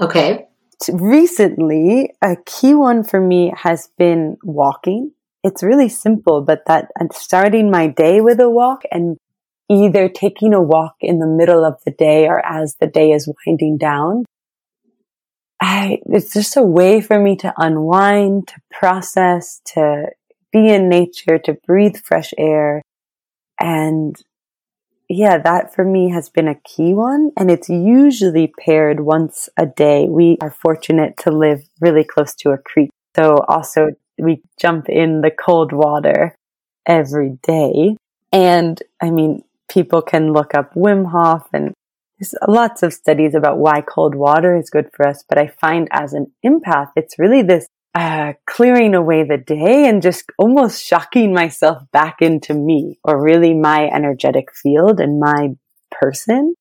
Okay 0.02 0.48
recently, 0.92 2.14
a 2.22 2.36
key 2.46 2.76
one 2.76 3.04
for 3.04 3.20
me 3.20 3.54
has 3.56 3.90
been 3.98 4.38
walking. 4.44 5.12
It's 5.44 5.64
really 5.64 5.90
simple, 5.90 6.42
but 6.42 6.64
that 6.68 6.90
and 7.00 7.14
starting 7.14 7.72
my 7.72 7.88
day 7.88 8.22
with 8.22 8.40
a 8.40 8.50
walk 8.50 8.84
and 8.92 9.18
either 9.70 10.10
taking 10.10 10.54
a 10.54 10.62
walk 10.62 10.96
in 11.02 11.20
the 11.20 11.28
middle 11.28 11.66
of 11.66 11.80
the 11.86 11.92
day 11.92 12.28
or 12.28 12.46
as 12.46 12.76
the 12.80 12.88
day 12.88 13.12
is 13.12 13.32
winding 13.46 13.78
down. 13.78 14.26
I, 15.60 16.00
it's 16.06 16.34
just 16.34 16.56
a 16.56 16.62
way 16.62 17.02
for 17.02 17.20
me 17.20 17.36
to 17.38 17.54
unwind, 17.58 18.48
to 18.50 18.62
process, 18.72 19.62
to 19.74 20.08
be 20.52 20.70
in 20.70 20.90
nature, 20.90 21.40
to 21.40 21.58
breathe 21.66 21.98
fresh 21.98 22.34
air 22.38 22.82
and 23.60 24.16
yeah, 25.10 25.38
that 25.38 25.74
for 25.74 25.86
me 25.86 26.10
has 26.10 26.30
been 26.30 26.48
a 26.48 26.56
key 26.56 26.94
one. 26.94 27.32
And 27.38 27.50
it's 27.50 27.70
usually 27.70 28.54
paired 28.60 29.00
once 29.00 29.50
a 29.58 29.66
day. 29.66 30.06
We 30.10 30.38
are 30.42 30.52
fortunate 30.52 31.16
to 31.20 31.32
live 31.32 31.64
really 31.80 32.04
close 32.04 32.36
to 32.36 32.52
a 32.52 32.58
creek. 32.58 32.90
So 33.16 33.38
also 33.48 33.92
we 34.18 34.42
jump 34.60 34.90
in 34.90 35.22
the 35.22 35.32
cold 35.32 35.72
water 35.72 36.36
every 36.86 37.38
day. 37.44 37.96
And 38.34 38.82
I 39.02 39.10
mean, 39.10 39.44
people 39.72 40.02
can 40.02 40.34
look 40.34 40.54
up 40.54 40.74
Wim 40.74 41.12
Hof 41.12 41.48
and 41.54 41.74
there's 42.20 42.34
lots 42.48 42.84
of 42.84 42.94
studies 42.94 43.36
about 43.36 43.60
why 43.60 43.82
cold 43.82 44.16
water 44.16 44.56
is 44.56 44.70
good 44.70 44.90
for 44.94 45.08
us. 45.08 45.24
But 45.28 45.38
I 45.38 45.48
find 45.48 45.88
as 45.92 46.14
an 46.14 46.32
empath, 46.46 46.92
it's 46.96 47.20
really 47.20 47.44
this 47.44 47.68
uh, 47.96 48.34
clearing 48.46 48.94
away 48.94 49.24
the 49.24 49.38
day 49.38 49.88
and 49.88 50.02
just 50.02 50.26
almost 50.38 50.84
shocking 50.84 51.34
myself 51.34 51.82
back 51.92 52.18
into 52.22 52.54
me 52.54 53.00
or 53.04 53.22
really 53.22 53.54
my 53.54 53.88
energetic 53.88 54.54
field 54.54 55.00
and 55.00 55.20
my 55.20 55.50
person. 55.92 56.56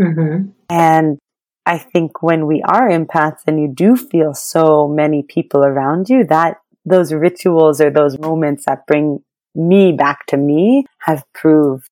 Mm-hmm. 0.00 0.50
And 0.68 1.18
I 1.64 1.78
think 1.78 2.22
when 2.22 2.46
we 2.46 2.62
are 2.62 2.90
empaths 2.90 3.40
and 3.46 3.60
you 3.60 3.72
do 3.72 3.96
feel 3.96 4.34
so 4.34 4.88
many 4.88 5.22
people 5.22 5.64
around 5.64 6.08
you, 6.08 6.26
that 6.26 6.56
those 6.84 7.12
rituals 7.12 7.80
or 7.80 7.90
those 7.90 8.18
moments 8.18 8.64
that 8.66 8.86
bring 8.86 9.20
me 9.54 9.92
back 9.92 10.26
to 10.26 10.36
me 10.36 10.84
have 11.00 11.24
proved 11.32 11.88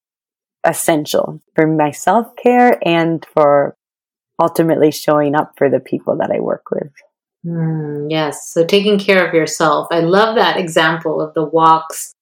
essential 0.65 1.41
for 1.55 1.67
my 1.67 1.91
self 1.91 2.35
care 2.37 2.79
and 2.87 3.27
for 3.35 3.77
ultimately 4.41 4.91
showing 4.91 5.35
up 5.35 5.53
for 5.57 5.69
the 5.69 5.81
people 5.81 6.17
that 6.19 6.31
I 6.31 6.41
work 6.41 6.71
with. 6.71 6.91
Mm, 7.47 8.11
yes. 8.11 8.51
So 8.51 8.65
taking 8.65 8.99
care 8.99 9.27
of 9.27 9.35
yourself. 9.35 9.89
I 9.91 10.01
love 10.01 10.35
that 10.37 10.59
example 10.59 11.21
of 11.21 11.35
the 11.35 11.45
walks. 11.45 12.13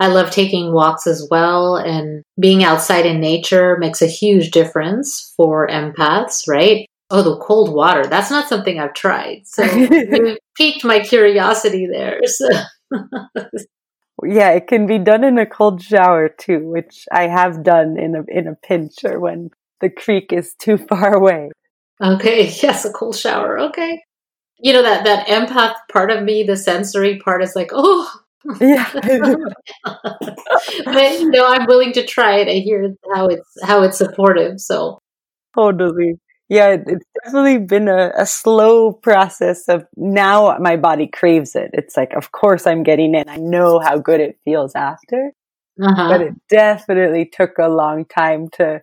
I 0.00 0.08
love 0.08 0.30
taking 0.30 0.72
walks 0.72 1.06
as 1.06 1.26
well. 1.30 1.76
And 1.76 2.22
being 2.40 2.62
outside 2.62 3.06
in 3.06 3.20
nature 3.20 3.76
makes 3.78 4.02
a 4.02 4.06
huge 4.06 4.50
difference 4.50 5.32
for 5.36 5.66
empaths, 5.68 6.48
right? 6.48 6.86
Oh, 7.10 7.22
the 7.22 7.38
cold 7.38 7.74
water. 7.74 8.06
That's 8.06 8.30
not 8.30 8.48
something 8.48 8.78
I've 8.78 8.94
tried. 8.94 9.42
So 9.44 9.64
you 9.74 10.38
piqued 10.56 10.84
my 10.84 11.00
curiosity 11.00 11.88
there. 11.90 12.20
So. 12.24 12.48
yeah, 14.24 14.50
it 14.50 14.66
can 14.66 14.86
be 14.86 14.98
done 14.98 15.24
in 15.24 15.38
a 15.38 15.46
cold 15.46 15.82
shower 15.82 16.28
too, 16.28 16.68
which 16.68 17.04
I 17.12 17.28
have 17.28 17.62
done 17.62 17.96
in 17.98 18.14
a 18.14 18.24
in 18.28 18.46
a 18.46 18.54
pinch 18.54 19.04
or 19.04 19.20
when 19.20 19.50
the 19.80 19.90
creek 19.90 20.32
is 20.32 20.54
too 20.58 20.76
far 20.88 21.14
away. 21.14 21.50
Okay, 22.02 22.44
yes, 22.62 22.84
a 22.84 22.92
cold 22.92 23.16
shower. 23.16 23.58
Okay. 23.60 24.02
You 24.60 24.72
know 24.72 24.82
that 24.82 25.04
that 25.04 25.28
empath 25.28 25.74
part 25.92 26.10
of 26.10 26.24
me 26.24 26.42
the 26.42 26.56
sensory 26.56 27.18
part 27.20 27.42
is 27.42 27.54
like 27.54 27.70
oh. 27.72 28.10
Yeah 28.60 28.88
but 28.92 29.04
you 31.20 31.30
know 31.30 31.46
i'm 31.46 31.66
willing 31.66 31.92
to 31.92 32.04
try 32.04 32.38
it. 32.38 32.48
I 32.48 32.60
hear 32.60 32.94
how 33.14 33.26
it's 33.26 33.56
how 33.62 33.82
it's 33.82 33.98
supportive 33.98 34.60
so. 34.60 34.98
Totally 35.54 36.18
yeah 36.48 36.76
it's 36.86 37.04
definitely 37.22 37.58
been 37.58 37.88
a, 37.88 38.12
a 38.16 38.26
slow 38.26 38.92
process 38.92 39.68
of 39.68 39.84
now 39.96 40.56
my 40.58 40.76
body 40.76 41.06
craves 41.06 41.54
it 41.54 41.70
it's 41.72 41.96
like 41.96 42.12
of 42.14 42.32
course 42.32 42.66
i'm 42.66 42.82
getting 42.82 43.14
it 43.14 43.28
i 43.28 43.36
know 43.36 43.78
how 43.78 43.98
good 43.98 44.20
it 44.20 44.38
feels 44.44 44.74
after 44.74 45.32
uh-huh. 45.82 46.08
but 46.08 46.20
it 46.20 46.34
definitely 46.48 47.24
took 47.24 47.58
a 47.58 47.68
long 47.68 48.04
time 48.04 48.48
to 48.48 48.82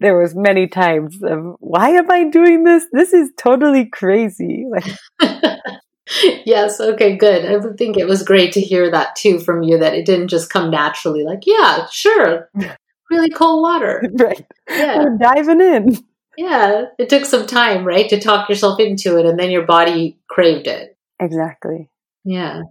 there 0.00 0.18
was 0.18 0.34
many 0.34 0.66
times 0.66 1.22
of 1.22 1.56
why 1.60 1.90
am 1.90 2.10
I 2.10 2.24
doing 2.24 2.64
this? 2.64 2.86
This 2.92 3.12
is 3.12 3.30
totally 3.36 3.86
crazy. 3.86 4.66
Like 4.70 4.86
yes, 6.46 6.80
okay, 6.80 7.16
good. 7.16 7.44
I 7.44 7.56
would 7.56 7.76
think 7.76 7.96
it 7.96 8.06
was 8.06 8.22
great 8.22 8.52
to 8.52 8.60
hear 8.60 8.90
that 8.90 9.16
too 9.16 9.38
from 9.40 9.62
you 9.62 9.78
that 9.78 9.94
it 9.94 10.06
didn't 10.06 10.28
just 10.28 10.50
come 10.50 10.70
naturally 10.70 11.24
like, 11.24 11.46
yeah, 11.46 11.86
sure. 11.90 12.50
Really 13.10 13.30
cold 13.30 13.62
water. 13.62 14.02
Right. 14.12 14.44
Yeah. 14.68 14.98
We're 14.98 15.16
diving 15.16 15.62
in. 15.62 15.96
Yeah. 16.38 16.84
It 17.00 17.08
took 17.08 17.24
some 17.24 17.48
time, 17.48 17.84
right, 17.84 18.08
to 18.10 18.20
talk 18.20 18.48
yourself 18.48 18.78
into 18.78 19.18
it 19.18 19.26
and 19.26 19.38
then 19.38 19.50
your 19.50 19.66
body 19.66 20.16
craved 20.28 20.68
it. 20.68 20.96
Exactly. 21.18 21.90
Yeah. 22.24 22.62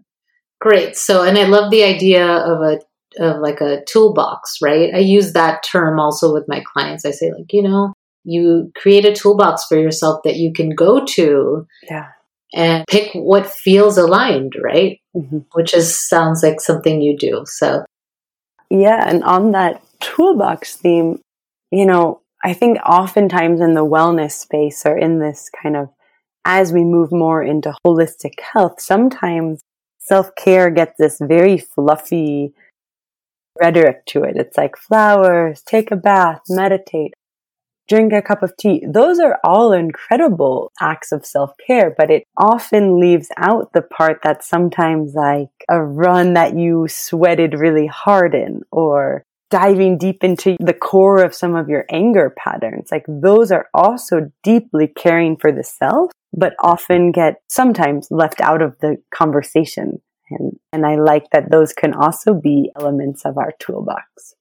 Great. 0.62 0.96
So, 0.96 1.24
and 1.24 1.38
I 1.38 1.44
love 1.44 1.70
the 1.70 1.84
idea 1.84 2.26
of 2.26 2.62
a 2.62 2.80
of 3.20 3.42
like 3.42 3.60
a 3.62 3.84
toolbox, 3.86 4.60
right? 4.62 4.94
I 4.94 5.00
use 5.00 5.34
that 5.34 5.64
term 5.64 6.00
also 6.00 6.34
with 6.34 6.46
my 6.48 6.64
clients. 6.72 7.04
I 7.04 7.12
say 7.12 7.32
like, 7.32 7.52
you 7.52 7.64
know, 7.64 7.94
you 8.24 8.72
create 8.76 9.06
a 9.06 9.14
toolbox 9.14 9.66
for 9.66 9.78
yourself 9.78 10.22
that 10.24 10.38
you 10.38 10.54
can 10.54 10.70
go 10.70 11.04
to 11.04 11.68
yeah. 11.90 12.08
and 12.54 12.86
pick 12.88 13.12
what 13.14 13.52
feels 13.52 13.98
aligned, 13.98 14.54
right? 14.62 15.00
Mm-hmm. 15.16 15.40
Which 15.54 15.74
is 15.74 15.98
sounds 15.98 16.42
like 16.42 16.62
something 16.62 17.02
you 17.02 17.18
do. 17.18 17.44
So 17.46 17.84
yeah, 18.70 19.10
and 19.10 19.24
on 19.24 19.52
that 19.52 19.82
toolbox 20.00 20.76
theme, 20.76 21.20
you 21.72 21.86
know, 21.86 22.22
I 22.44 22.54
think 22.54 22.78
oftentimes 22.86 23.62
in 23.62 23.74
the 23.74 23.86
wellness 23.86 24.32
space 24.34 24.86
or 24.86 24.98
in 24.98 25.20
this 25.20 25.50
kind 25.62 25.76
of 25.76 25.90
as 26.46 26.72
we 26.72 26.84
move 26.84 27.12
more 27.12 27.44
into 27.44 27.76
holistic 27.86 28.40
health, 28.54 28.80
sometimes 28.82 29.62
self 30.00 30.34
care 30.36 30.70
gets 30.72 30.94
this 30.98 31.20
very 31.22 31.58
fluffy 31.58 32.54
rhetoric 33.60 34.06
to 34.08 34.24
it. 34.24 34.38
It's 34.38 34.58
like 34.58 34.78
flowers, 34.78 35.62
take 35.64 35.92
a 35.92 35.96
bath, 35.98 36.42
meditate. 36.50 37.14
drink 37.90 38.14
a 38.14 38.22
cup 38.22 38.44
of 38.44 38.56
tea. 38.58 38.84
Those 38.88 39.20
are 39.20 39.40
all 39.44 39.72
incredible 39.74 40.72
acts 40.82 41.12
of 41.12 41.26
self 41.26 41.52
care, 41.66 41.94
but 41.98 42.10
it 42.12 42.24
often 42.38 43.00
leaves 43.00 43.30
out 43.38 43.74
the 43.74 43.82
part 43.82 44.20
that's 44.24 44.48
sometimes 44.48 45.14
like 45.16 45.50
a 45.70 45.82
run 45.82 46.34
that 46.34 46.56
you 46.58 46.88
sweated 46.90 47.54
really 47.60 47.88
hard 47.88 48.36
in 48.36 48.62
or 48.72 49.24
diving 49.50 49.98
deep 49.98 50.24
into 50.24 50.58
the 50.60 50.74
core 50.74 51.24
of 51.24 51.34
some 51.34 51.56
of 51.56 51.70
your 51.70 51.86
anger 51.92 52.34
patterns. 52.38 52.90
Like 52.92 53.06
those 53.08 53.52
are 53.52 53.68
also 53.74 54.32
deeply 54.44 54.88
caring 54.88 55.38
for 55.38 55.52
the 55.52 55.64
self, 55.64 56.12
but 56.34 56.54
often 56.62 57.12
get 57.12 57.42
sometimes 57.50 58.08
left 58.12 58.42
out 58.42 58.62
of 58.62 58.78
the 58.80 58.98
conversation. 59.14 60.02
And, 60.30 60.60
and 60.74 60.86
I 60.86 60.96
like 60.96 61.30
that 61.32 61.52
those 61.52 61.72
can 61.74 61.94
also 61.94 62.34
be 62.34 62.72
elements 62.76 63.24
of 63.26 63.38
our 63.38 63.54
toolbox. 63.60 64.36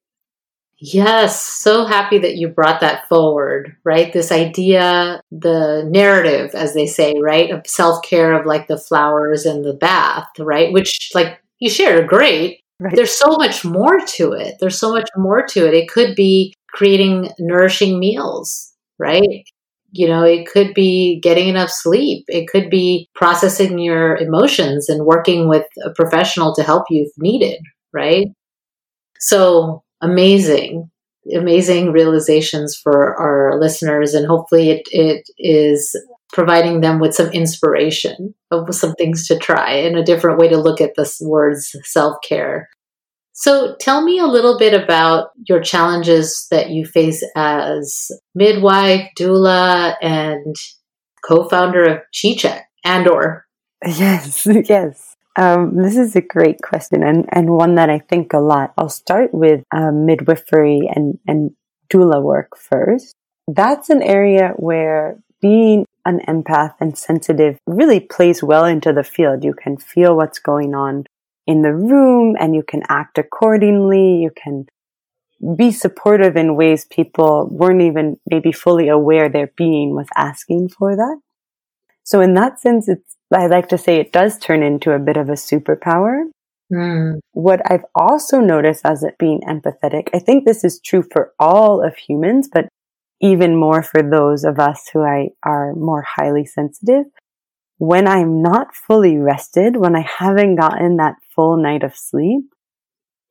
Yes, 0.78 1.40
so 1.40 1.86
happy 1.86 2.18
that 2.18 2.36
you 2.36 2.48
brought 2.48 2.80
that 2.80 3.08
forward, 3.08 3.76
right? 3.82 4.12
This 4.12 4.30
idea, 4.30 5.22
the 5.30 5.88
narrative, 5.88 6.54
as 6.54 6.74
they 6.74 6.86
say, 6.86 7.14
right, 7.18 7.50
of 7.50 7.66
self 7.66 8.04
care 8.04 8.34
of 8.34 8.44
like 8.44 8.66
the 8.66 8.76
flowers 8.76 9.46
and 9.46 9.64
the 9.64 9.72
bath, 9.72 10.28
right? 10.38 10.70
Which, 10.72 11.12
like 11.14 11.40
you 11.60 11.70
shared, 11.70 12.04
are 12.04 12.06
great. 12.06 12.60
Right. 12.80 12.94
There's 12.94 13.12
so 13.16 13.36
much 13.36 13.64
more 13.64 14.00
to 14.16 14.32
it. 14.32 14.56
There's 14.60 14.78
so 14.78 14.90
much 14.92 15.08
more 15.16 15.44
to 15.46 15.66
it. 15.66 15.74
It 15.74 15.88
could 15.88 16.14
be 16.14 16.54
creating 16.70 17.30
nourishing 17.38 17.98
meals, 17.98 18.72
right? 18.98 19.44
You 19.92 20.08
know, 20.08 20.22
it 20.24 20.46
could 20.46 20.74
be 20.74 21.18
getting 21.22 21.48
enough 21.48 21.70
sleep. 21.70 22.24
It 22.28 22.48
could 22.48 22.68
be 22.68 23.08
processing 23.14 23.78
your 23.78 24.16
emotions 24.18 24.90
and 24.90 25.06
working 25.06 25.48
with 25.48 25.64
a 25.84 25.90
professional 25.94 26.54
to 26.54 26.62
help 26.62 26.84
you 26.90 27.04
if 27.04 27.12
needed, 27.16 27.60
right? 27.94 28.26
So, 29.20 29.82
amazing, 30.02 30.90
amazing 31.34 31.92
realizations 31.92 32.78
for 32.82 33.14
our 33.20 33.58
listeners. 33.60 34.14
And 34.14 34.26
hopefully 34.26 34.70
it, 34.70 34.82
it 34.90 35.24
is 35.38 35.94
providing 36.32 36.80
them 36.80 36.98
with 36.98 37.14
some 37.14 37.28
inspiration 37.28 38.34
of 38.50 38.74
some 38.74 38.94
things 38.94 39.26
to 39.28 39.38
try 39.38 39.70
and 39.70 39.96
a 39.96 40.04
different 40.04 40.38
way 40.38 40.48
to 40.48 40.58
look 40.58 40.80
at 40.80 40.94
this 40.96 41.20
words 41.20 41.74
self 41.84 42.16
care. 42.26 42.68
So 43.32 43.76
tell 43.78 44.02
me 44.02 44.18
a 44.18 44.26
little 44.26 44.58
bit 44.58 44.72
about 44.72 45.28
your 45.46 45.60
challenges 45.60 46.46
that 46.50 46.70
you 46.70 46.86
face 46.86 47.22
as 47.36 48.10
midwife, 48.34 49.10
doula, 49.18 49.94
and 50.00 50.56
co-founder 51.26 51.84
of 51.84 51.98
CheCheck 52.14 52.62
and 52.82 53.06
or. 53.06 53.44
Yes, 53.86 54.46
yes. 54.68 55.16
Um, 55.36 55.76
this 55.76 55.98
is 55.98 56.16
a 56.16 56.22
great 56.22 56.62
question 56.62 57.02
and, 57.02 57.28
and 57.30 57.50
one 57.50 57.74
that 57.74 57.90
I 57.90 57.98
think 57.98 58.32
a 58.32 58.38
lot. 58.38 58.72
I'll 58.78 58.88
start 58.88 59.34
with 59.34 59.64
um, 59.70 60.06
midwifery 60.06 60.90
and, 60.94 61.18
and 61.26 61.50
doula 61.92 62.22
work 62.22 62.56
first. 62.56 63.12
That's 63.46 63.90
an 63.90 64.02
area 64.02 64.54
where 64.56 65.18
being 65.42 65.84
an 66.06 66.20
empath 66.26 66.74
and 66.80 66.96
sensitive 66.96 67.58
really 67.66 68.00
plays 68.00 68.42
well 68.42 68.64
into 68.64 68.92
the 68.92 69.04
field. 69.04 69.44
You 69.44 69.52
can 69.52 69.76
feel 69.76 70.16
what's 70.16 70.38
going 70.38 70.74
on 70.74 71.04
in 71.46 71.62
the 71.62 71.74
room 71.74 72.36
and 72.38 72.54
you 72.54 72.62
can 72.62 72.82
act 72.88 73.18
accordingly. 73.18 74.22
You 74.22 74.30
can 74.30 74.66
be 75.56 75.70
supportive 75.70 76.36
in 76.36 76.56
ways 76.56 76.86
people 76.86 77.48
weren't 77.50 77.82
even 77.82 78.18
maybe 78.30 78.52
fully 78.52 78.88
aware 78.88 79.28
their 79.28 79.48
being 79.56 79.94
was 79.94 80.08
asking 80.16 80.70
for 80.70 80.96
that. 80.96 81.20
So 82.04 82.20
in 82.20 82.34
that 82.34 82.60
sense, 82.60 82.88
it's 82.88 83.16
I 83.34 83.48
like 83.48 83.68
to 83.70 83.78
say 83.78 83.96
it 83.96 84.12
does 84.12 84.38
turn 84.38 84.62
into 84.62 84.92
a 84.92 84.98
bit 85.00 85.16
of 85.16 85.28
a 85.28 85.32
superpower. 85.32 86.22
Mm. 86.72 87.18
What 87.32 87.60
I've 87.70 87.84
also 87.94 88.40
noticed 88.40 88.86
as 88.86 89.02
it 89.02 89.18
being 89.18 89.40
empathetic, 89.40 90.08
I 90.14 90.20
think 90.20 90.44
this 90.44 90.64
is 90.64 90.80
true 90.80 91.04
for 91.12 91.32
all 91.38 91.84
of 91.84 91.96
humans, 91.96 92.48
but 92.52 92.68
even 93.20 93.56
more 93.56 93.82
for 93.82 94.02
those 94.02 94.44
of 94.44 94.58
us 94.58 94.88
who 94.92 95.00
I 95.00 95.28
are 95.42 95.74
more 95.74 96.04
highly 96.16 96.44
sensitive. 96.44 97.04
When 97.78 98.06
I'm 98.06 98.42
not 98.42 98.74
fully 98.74 99.18
rested, 99.18 99.76
when 99.76 99.96
I 99.96 100.06
haven't 100.18 100.56
gotten 100.56 100.96
that 100.96 101.16
full 101.34 101.56
night 101.56 101.82
of 101.82 101.96
sleep, 101.96 102.44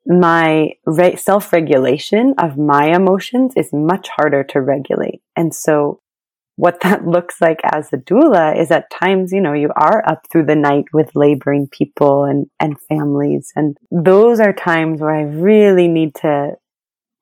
my 0.05 0.71
re- 0.85 1.15
self-regulation 1.15 2.35
of 2.37 2.57
my 2.57 2.95
emotions 2.95 3.53
is 3.55 3.69
much 3.73 4.07
harder 4.15 4.43
to 4.43 4.61
regulate. 4.61 5.21
And 5.35 5.53
so 5.53 6.01
what 6.55 6.81
that 6.81 7.05
looks 7.07 7.41
like 7.41 7.59
as 7.63 7.91
a 7.91 7.97
doula 7.97 8.59
is 8.59 8.71
at 8.71 8.89
times, 8.91 9.31
you 9.31 9.41
know, 9.41 9.53
you 9.53 9.69
are 9.75 10.03
up 10.07 10.27
through 10.31 10.45
the 10.45 10.55
night 10.55 10.85
with 10.93 11.15
laboring 11.15 11.67
people 11.67 12.23
and, 12.23 12.47
and 12.59 12.79
families. 12.81 13.51
And 13.55 13.77
those 13.91 14.39
are 14.39 14.53
times 14.53 15.01
where 15.01 15.11
I 15.11 15.23
really 15.23 15.87
need 15.87 16.15
to 16.15 16.55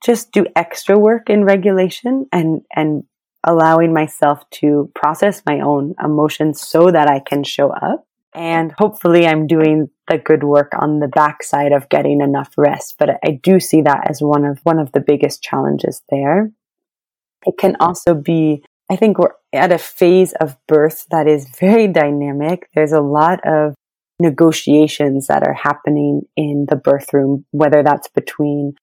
just 0.03 0.31
do 0.31 0.45
extra 0.55 0.97
work 0.97 1.29
in 1.29 1.45
regulation 1.45 2.27
and, 2.31 2.61
and 2.75 3.03
allowing 3.43 3.93
myself 3.93 4.49
to 4.51 4.91
process 4.95 5.41
my 5.45 5.59
own 5.59 5.95
emotions 6.03 6.61
so 6.61 6.91
that 6.91 7.07
I 7.07 7.19
can 7.19 7.43
show 7.43 7.71
up. 7.71 8.05
And 8.35 8.73
hopefully 8.77 9.27
I'm 9.27 9.45
doing 9.45 9.89
the 10.07 10.17
good 10.17 10.43
work 10.43 10.71
on 10.79 10.99
the 10.99 11.07
backside 11.07 11.71
of 11.71 11.89
getting 11.89 12.19
enough 12.19 12.53
rest. 12.57 12.95
But 12.97 13.11
I 13.23 13.39
do 13.41 13.59
see 13.59 13.81
that 13.83 14.09
as 14.09 14.21
one 14.21 14.43
of, 14.43 14.59
one 14.63 14.79
of 14.79 14.91
the 14.91 15.01
biggest 15.01 15.43
challenges 15.43 16.01
there. 16.09 16.51
It 17.45 17.55
can 17.59 17.75
also 17.79 18.15
be 18.15 18.63
I 18.89 18.95
think 18.95 19.17
we're 19.17 19.31
at 19.53 19.71
a 19.71 19.77
phase 19.77 20.33
of 20.33 20.57
birth 20.67 21.07
that 21.09 21.27
is 21.27 21.49
very 21.59 21.87
dynamic. 21.87 22.69
There's 22.75 22.91
a 22.91 23.01
lot 23.01 23.39
of 23.45 23.73
negotiations 24.19 25.27
that 25.27 25.41
are 25.41 25.53
happening 25.53 26.23
in 26.35 26.67
the 26.69 26.75
birth 26.75 27.13
room, 27.13 27.45
whether 27.51 27.81
that's 27.81 28.07
between 28.09 28.75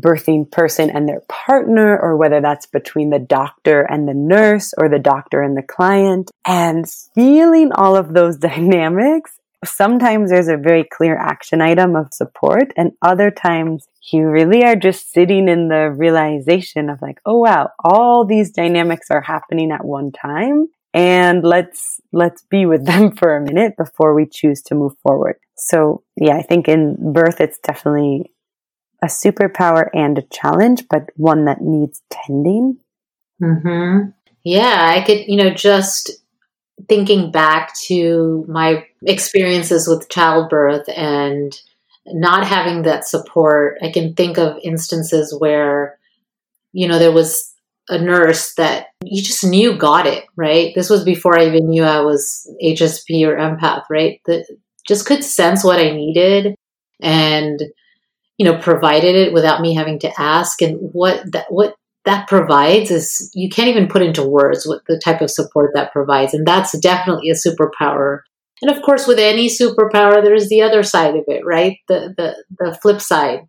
birthing 0.00 0.50
person 0.50 0.90
and 0.90 1.08
their 1.08 1.22
partner, 1.28 1.98
or 1.98 2.16
whether 2.16 2.40
that's 2.40 2.66
between 2.66 3.10
the 3.10 3.18
doctor 3.18 3.82
and 3.82 4.08
the 4.08 4.14
nurse, 4.14 4.74
or 4.78 4.88
the 4.88 4.98
doctor 4.98 5.42
and 5.42 5.56
the 5.56 5.62
client. 5.62 6.30
And 6.46 6.86
feeling 7.14 7.72
all 7.72 7.96
of 7.96 8.14
those 8.14 8.36
dynamics 8.50 9.38
sometimes 9.64 10.30
there's 10.30 10.48
a 10.48 10.56
very 10.56 10.84
clear 10.84 11.16
action 11.16 11.60
item 11.60 11.96
of 11.96 12.12
support 12.12 12.72
and 12.76 12.92
other 13.02 13.30
times 13.30 13.88
you 14.12 14.26
really 14.26 14.64
are 14.64 14.76
just 14.76 15.10
sitting 15.12 15.48
in 15.48 15.68
the 15.68 15.90
realization 15.90 16.88
of 16.88 17.02
like, 17.02 17.20
oh 17.26 17.38
wow, 17.38 17.70
all 17.84 18.24
these 18.24 18.50
dynamics 18.50 19.10
are 19.10 19.20
happening 19.20 19.70
at 19.70 19.84
one 19.84 20.12
time 20.12 20.68
and 20.94 21.44
let's, 21.44 22.00
let's 22.12 22.42
be 22.44 22.66
with 22.66 22.86
them 22.86 23.14
for 23.14 23.36
a 23.36 23.44
minute 23.44 23.74
before 23.76 24.14
we 24.14 24.26
choose 24.26 24.62
to 24.62 24.74
move 24.74 24.94
forward. 25.02 25.36
So 25.56 26.04
yeah, 26.16 26.36
I 26.36 26.42
think 26.42 26.68
in 26.68 27.12
birth, 27.12 27.40
it's 27.40 27.58
definitely 27.58 28.30
a 29.02 29.06
superpower 29.06 29.88
and 29.94 30.18
a 30.18 30.22
challenge, 30.22 30.84
but 30.90 31.10
one 31.16 31.44
that 31.44 31.60
needs 31.60 32.02
tending. 32.10 32.78
Mm-hmm. 33.42 34.10
Yeah, 34.44 34.92
I 34.94 35.04
could, 35.04 35.26
you 35.26 35.36
know, 35.36 35.50
just 35.50 36.10
thinking 36.88 37.30
back 37.30 37.74
to 37.86 38.44
my 38.48 38.86
experiences 39.04 39.88
with 39.88 40.08
childbirth 40.08 40.88
and 40.96 41.58
not 42.06 42.46
having 42.46 42.82
that 42.82 43.06
support, 43.06 43.78
I 43.82 43.90
can 43.90 44.14
think 44.14 44.38
of 44.38 44.58
instances 44.62 45.34
where, 45.38 45.98
you 46.72 46.88
know, 46.88 46.98
there 46.98 47.12
was 47.12 47.52
a 47.88 47.98
nurse 47.98 48.54
that 48.54 48.88
you 49.02 49.22
just 49.22 49.44
knew 49.44 49.76
got 49.76 50.06
it, 50.06 50.24
right? 50.36 50.74
This 50.74 50.90
was 50.90 51.04
before 51.04 51.38
I 51.38 51.46
even 51.46 51.68
knew 51.68 51.84
I 51.84 52.00
was 52.00 52.50
HSP 52.62 53.26
or 53.26 53.36
empath, 53.36 53.84
right? 53.90 54.20
That 54.26 54.46
just 54.86 55.06
could 55.06 55.24
sense 55.24 55.64
what 55.64 55.80
I 55.80 55.90
needed 55.90 56.54
and, 57.00 57.60
you 58.38 58.44
know, 58.44 58.56
provided 58.56 59.14
it 59.14 59.32
without 59.32 59.60
me 59.60 59.74
having 59.74 59.98
to 60.00 60.20
ask. 60.20 60.62
And 60.62 60.78
what 60.92 61.22
that, 61.32 61.46
what 61.50 61.74
that 62.04 62.28
provides 62.28 62.90
is 62.90 63.30
you 63.34 63.50
can't 63.50 63.68
even 63.68 63.88
put 63.88 64.02
into 64.02 64.22
words 64.22 64.66
what 64.66 64.82
the 64.86 65.00
type 65.04 65.20
of 65.20 65.30
support 65.30 65.72
that 65.74 65.92
provides. 65.92 66.32
And 66.32 66.46
that's 66.46 66.78
definitely 66.78 67.30
a 67.30 67.34
superpower. 67.34 68.20
And 68.62 68.70
of 68.70 68.82
course, 68.82 69.06
with 69.06 69.18
any 69.18 69.48
superpower, 69.48 70.22
there's 70.22 70.48
the 70.48 70.62
other 70.62 70.82
side 70.82 71.16
of 71.16 71.24
it, 71.26 71.44
right? 71.44 71.78
The, 71.88 72.14
the, 72.16 72.44
the 72.58 72.78
flip 72.80 73.00
side. 73.00 73.40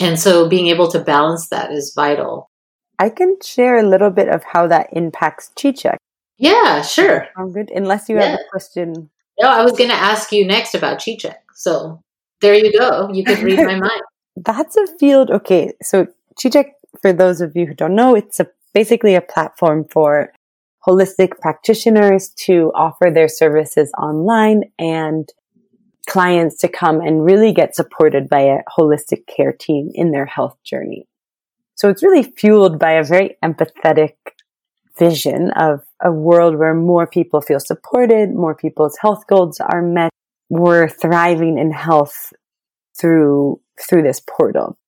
And 0.00 0.18
so 0.18 0.48
being 0.48 0.66
able 0.66 0.88
to 0.92 1.00
balance 1.00 1.48
that 1.48 1.72
is 1.72 1.92
vital. 1.94 2.50
I 2.98 3.08
can 3.10 3.36
share 3.42 3.78
a 3.78 3.88
little 3.88 4.10
bit 4.10 4.28
of 4.28 4.42
how 4.44 4.66
that 4.66 4.88
impacts 4.92 5.50
CheCheck. 5.56 5.96
Yeah, 6.36 6.82
sure. 6.82 7.28
Sound 7.36 7.54
good? 7.54 7.70
Unless 7.70 8.08
you 8.08 8.16
yeah. 8.16 8.30
have 8.30 8.40
a 8.40 8.50
question. 8.50 9.10
No, 9.40 9.48
I 9.48 9.62
was 9.62 9.72
going 9.72 9.90
to 9.90 9.96
ask 9.96 10.32
you 10.32 10.46
next 10.46 10.74
about 10.74 10.98
CheCheck. 10.98 11.38
So 11.54 12.00
there 12.40 12.54
you 12.54 12.72
go. 12.78 13.10
You 13.12 13.24
could 13.24 13.38
read 13.40 13.58
my 13.58 13.74
mind. 13.80 14.02
That's 14.36 14.76
a 14.76 14.86
field. 14.98 15.30
Okay. 15.30 15.72
So 15.82 16.06
CheCheck 16.40 16.70
for 17.00 17.12
those 17.12 17.40
of 17.40 17.56
you 17.56 17.66
who 17.66 17.74
don't 17.74 17.94
know, 17.94 18.14
it's 18.14 18.40
a, 18.40 18.46
basically 18.74 19.14
a 19.14 19.20
platform 19.20 19.84
for 19.90 20.32
holistic 20.86 21.38
practitioners 21.40 22.30
to 22.30 22.72
offer 22.74 23.10
their 23.12 23.28
services 23.28 23.92
online 23.98 24.62
and 24.78 25.28
clients 26.08 26.56
to 26.56 26.68
come 26.68 27.00
and 27.00 27.24
really 27.24 27.52
get 27.52 27.74
supported 27.74 28.28
by 28.28 28.40
a 28.40 28.58
holistic 28.78 29.26
care 29.26 29.52
team 29.52 29.90
in 29.94 30.10
their 30.10 30.24
health 30.24 30.56
journey. 30.64 31.06
So 31.74 31.88
it's 31.88 32.02
really 32.02 32.22
fueled 32.22 32.78
by 32.78 32.92
a 32.92 33.04
very 33.04 33.36
empathetic 33.44 34.14
vision 34.98 35.50
of 35.52 35.82
a 36.02 36.10
world 36.10 36.56
where 36.56 36.74
more 36.74 37.06
people 37.06 37.40
feel 37.40 37.60
supported, 37.60 38.34
more 38.34 38.54
people's 38.54 38.96
health 39.00 39.26
goals 39.28 39.60
are 39.60 39.82
met, 39.82 40.10
we're 40.48 40.88
thriving 40.88 41.58
in 41.58 41.72
health 41.72 42.32
through, 42.98 43.60
through 43.80 44.02
this 44.02 44.20
portal. 44.20 44.78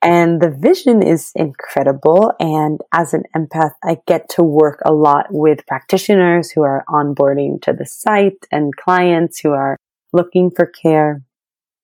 And 0.00 0.40
the 0.40 0.50
vision 0.50 1.02
is 1.02 1.32
incredible. 1.34 2.32
And 2.38 2.80
as 2.92 3.14
an 3.14 3.24
empath, 3.36 3.72
I 3.82 3.98
get 4.06 4.28
to 4.30 4.42
work 4.42 4.80
a 4.84 4.92
lot 4.92 5.26
with 5.30 5.66
practitioners 5.66 6.52
who 6.52 6.62
are 6.62 6.84
onboarding 6.88 7.60
to 7.62 7.72
the 7.72 7.84
site 7.84 8.46
and 8.52 8.76
clients 8.76 9.40
who 9.40 9.50
are 9.50 9.76
looking 10.12 10.50
for 10.50 10.66
care. 10.66 11.22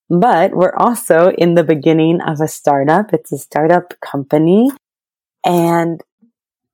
But 0.08 0.54
we're 0.54 0.76
also 0.76 1.30
in 1.30 1.54
the 1.54 1.64
beginning 1.64 2.20
of 2.20 2.40
a 2.40 2.46
startup. 2.46 3.12
It's 3.12 3.32
a 3.32 3.38
startup 3.38 3.94
company. 4.00 4.70
And 5.44 6.00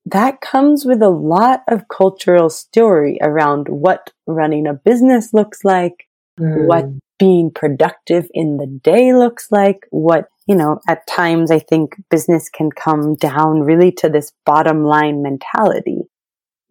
that 0.05 0.40
comes 0.40 0.85
with 0.85 1.01
a 1.01 1.09
lot 1.09 1.62
of 1.69 1.88
cultural 1.88 2.51
story 2.51 3.19
around 3.23 3.69
what 3.69 4.12
running 4.27 4.66
a 4.66 4.75
business 4.75 5.33
looks 5.33 5.64
like, 5.64 6.07
mm. 6.40 6.66
what 6.66 6.87
being 7.18 7.50
productive 7.50 8.26
in 8.33 8.57
the 8.57 8.66
day 8.66 9.12
looks 9.14 9.48
like, 9.50 9.87
what, 9.90 10.29
you 10.46 10.55
know, 10.55 10.81
at 10.88 11.07
times 11.07 11.50
I 11.50 11.59
think 11.59 11.96
business 12.11 12.48
can 12.48 12.70
come 12.70 13.14
down 13.14 13.61
really 13.61 13.92
to 13.92 14.09
this 14.09 14.33
bottom 14.46 14.85
line 14.85 15.22
mentality. 15.22 15.98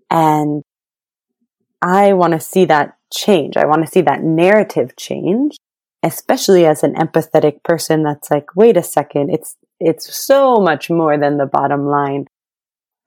And 0.09 0.63
I 1.81 2.13
want 2.13 2.33
to 2.33 2.39
see 2.39 2.65
that 2.65 2.97
change. 3.13 3.57
I 3.57 3.65
want 3.65 3.85
to 3.85 3.91
see 3.91 4.01
that 4.01 4.23
narrative 4.23 4.95
change, 4.97 5.55
especially 6.03 6.65
as 6.65 6.83
an 6.83 6.95
empathetic 6.95 7.63
person 7.63 8.03
that's 8.03 8.31
like, 8.31 8.55
wait 8.55 8.75
a 8.75 8.83
second, 8.83 9.29
it's, 9.29 9.55
it's 9.79 10.13
so 10.15 10.57
much 10.57 10.89
more 10.89 11.17
than 11.17 11.37
the 11.37 11.45
bottom 11.45 11.85
line 11.85 12.25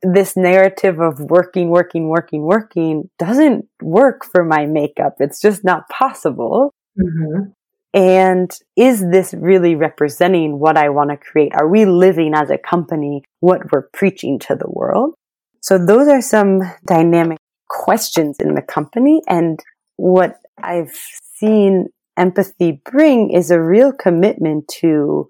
this 0.03 0.37
narrative 0.37 1.01
of 1.01 1.21
working, 1.21 1.71
working, 1.71 2.09
working, 2.09 2.43
working 2.43 3.09
doesn't 3.19 3.67
work 3.81 4.25
for 4.25 4.45
my 4.45 4.67
makeup. 4.67 5.15
It's 5.21 5.41
just 5.41 5.65
not 5.65 5.89
possible. 5.89 6.75
Mm-hmm. 6.99 7.51
And 7.95 8.51
is 8.75 9.05
this 9.11 9.35
really 9.35 9.75
representing 9.75 10.59
what 10.59 10.77
I 10.77 10.89
want 10.89 11.11
to 11.11 11.17
create? 11.17 11.53
Are 11.55 11.69
we 11.69 11.85
living 11.85 12.35
as 12.35 12.51
a 12.51 12.59
company 12.59 13.23
what 13.41 13.71
we're 13.71 13.89
preaching 13.93 14.39
to 14.41 14.55
the 14.55 14.69
world? 14.69 15.15
So 15.61 15.79
those 15.79 16.09
are 16.09 16.23
some 16.23 16.63
dynamic 16.87 17.39
questions 17.69 18.39
in 18.41 18.55
the 18.55 18.63
company. 18.63 19.21
And 19.29 19.61
what 19.97 20.37
I've 20.59 20.99
seen 21.37 21.89
empathy 22.17 22.81
bring 22.85 23.31
is 23.31 23.51
a 23.51 23.61
real 23.61 23.93
commitment 23.93 24.69
to 24.81 25.29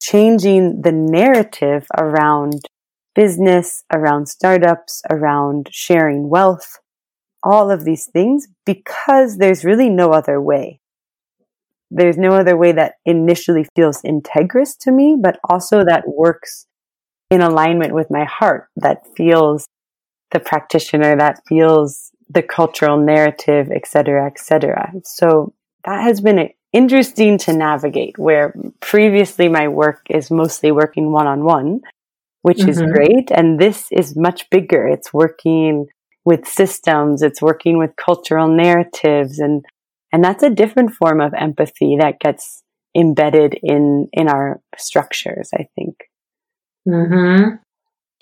changing 0.00 0.82
the 0.82 0.92
narrative 0.92 1.86
around 1.98 2.62
business, 3.14 3.84
around 3.92 4.28
startups, 4.28 5.02
around 5.10 5.68
sharing 5.70 6.28
wealth, 6.28 6.78
all 7.42 7.70
of 7.70 7.84
these 7.84 8.06
things 8.06 8.48
because 8.64 9.38
there's 9.38 9.64
really 9.64 9.90
no 9.90 10.12
other 10.12 10.40
way. 10.40 10.80
There's 11.90 12.16
no 12.16 12.32
other 12.32 12.56
way 12.56 12.72
that 12.72 12.94
initially 13.04 13.66
feels 13.76 14.02
integrous 14.02 14.76
to 14.80 14.90
me, 14.90 15.16
but 15.20 15.38
also 15.48 15.84
that 15.84 16.08
works 16.08 16.66
in 17.30 17.40
alignment 17.40 17.94
with 17.94 18.10
my 18.10 18.24
heart, 18.24 18.68
that 18.76 19.06
feels 19.16 19.66
the 20.32 20.40
practitioner, 20.40 21.16
that 21.16 21.40
feels 21.46 22.10
the 22.28 22.42
cultural 22.42 22.96
narrative, 22.96 23.70
etc., 23.70 24.26
etc. 24.26 24.92
So 25.04 25.52
that 25.84 26.02
has 26.02 26.20
been 26.20 26.50
interesting 26.72 27.38
to 27.38 27.52
navigate 27.52 28.18
where 28.18 28.54
previously 28.80 29.48
my 29.48 29.68
work 29.68 30.00
is 30.10 30.30
mostly 30.30 30.72
working 30.72 31.12
one 31.12 31.26
on 31.26 31.44
one 31.44 31.80
which 32.44 32.58
mm-hmm. 32.58 32.68
is 32.68 32.82
great. 32.82 33.30
And 33.30 33.58
this 33.58 33.86
is 33.90 34.14
much 34.14 34.50
bigger. 34.50 34.86
It's 34.86 35.14
working 35.14 35.86
with 36.26 36.46
systems. 36.46 37.22
It's 37.22 37.40
working 37.40 37.78
with 37.78 37.96
cultural 37.96 38.48
narratives 38.48 39.38
and, 39.38 39.64
and 40.12 40.22
that's 40.22 40.42
a 40.42 40.50
different 40.50 40.92
form 40.92 41.22
of 41.22 41.32
empathy 41.32 41.96
that 41.98 42.20
gets 42.20 42.62
embedded 42.94 43.58
in, 43.62 44.10
in 44.12 44.28
our 44.28 44.60
structures, 44.76 45.48
I 45.54 45.68
think. 45.74 45.96
Hmm. 46.86 47.56